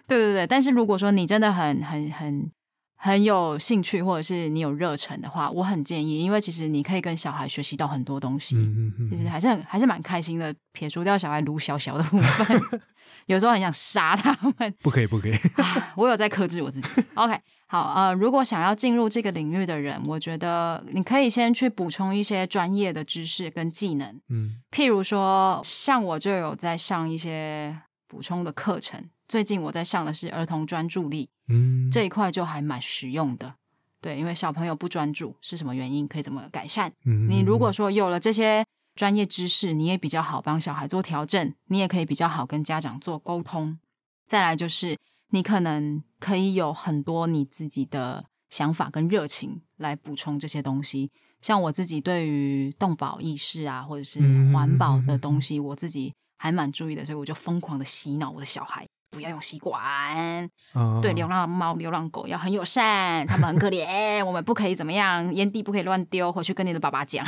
[0.07, 0.47] 对对对。
[0.47, 2.49] 但是如果说你真的很很很
[2.97, 10.55] 很有兴趣，或者是你有热忱的话，我很建议，因为其实你可以跟小孩学习到很多东西，嗯嗯嗯，其实还是很还是蛮开心的。
[10.72, 12.61] 撇除掉小孩撸小小的部分，
[13.26, 14.74] 有时候很想杀他们。
[14.80, 15.35] 不可以不可以。
[15.57, 16.89] 啊我有在克制我自己。
[17.14, 17.37] OK，
[17.67, 24.21] 好，呃，如果想要进入这个领域的人，我觉得你可以先去补充一些专业的知识跟技能。
[24.29, 29.09] 嗯譬如说，像我就有在上一些补充的课程。
[29.27, 33.55] 最近我在上的是儿童专注力嗯，这一块，就还蛮实用的。
[34.01, 36.93] 对，因为小朋友不专注是什么原因，可以怎么改善？
[37.07, 43.79] 嗯你如果说有了这些专业知识，你也比较好帮小孩做调整，你也可以比较好跟家长做沟通。
[44.27, 44.99] 再来就是，
[45.35, 51.11] 你可能可以有很多你自己的想法跟热情来补充这些东西。
[51.43, 54.20] 像我自己对于动保意识啊，或者是
[54.53, 58.87] 环保的东西，我自己还蛮注意的，所以我就疯狂的洗脑我的小孩。
[59.11, 67.26] 不要用吸管，啊对流浪猫、流浪狗要很友善，他们很可怜，我们不可以怎么样，烟蒂不可以乱丢，回去跟你的爸爸讲。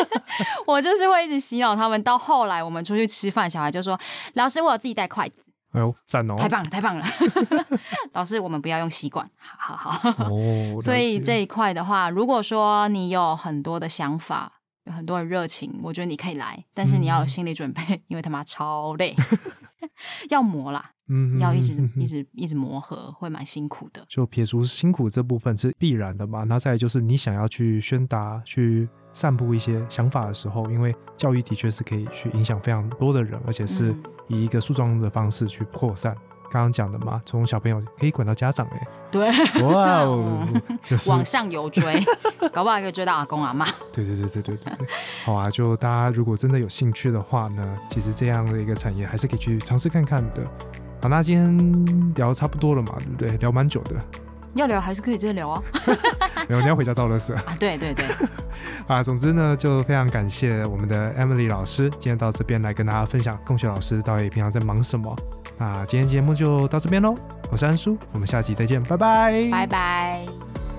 [0.66, 3.98] 我就是会一直洗脑他们，到后来我们出去吃饭，小孩就说
[4.34, 5.42] ：“老师，我有自己带筷子，
[5.72, 7.04] 哎呦赞哦，太棒了，太棒了。”
[8.12, 10.30] 老师，我们不要用吸管，好好好。
[10.30, 19.14] 哦， 所以这一块的话，如果说你有很多的想法，有很多的热情，我觉得你可以来，但是你要有嗯心理准备，因为他妈超累，
[20.30, 24.04] 要磨啦，嗯要一直一直一直磨合，会蛮辛苦的。
[24.08, 36.16] 就撇除辛苦这部分是必然的嘛，那再来就是你想要去宣达、去散布一些想法的时候，因为教育的确是可以去影响非常多的人，而且是嗯以一个树状的方式去扩散。
[36.52, 39.30] 刚刚讲的嘛，从小朋友可以管到家长、欸，对，
[39.62, 40.44] 哇哦，
[40.82, 42.04] 就是往上游追，
[42.52, 43.64] 搞不好可以追到阿公阿妈。
[43.92, 44.86] 对对对对对对对，
[45.24, 45.48] 好啊！
[45.48, 50.44] 就大家如果真的有兴趣的话呢，其实这样的一个产业还是可以去尝试看看的。
[51.00, 53.36] 好，那今天聊差不多了嘛，对不对？
[53.36, 53.94] 聊蛮久的，
[54.54, 55.62] 要聊还是可以直接聊啊。
[56.48, 58.04] 没有你要回家倒垃圾啊，对对对，
[58.86, 59.02] 啊。
[59.04, 65.14] 总之呢，就非常感谢我们的 Emily 老师今天到这边来跟大家分享共学老师到底平常在忙什么。
[65.58, 67.14] 那今天节目就到这边喽，
[67.50, 70.69] 我是安叔，我们下期再见，拜拜，拜拜。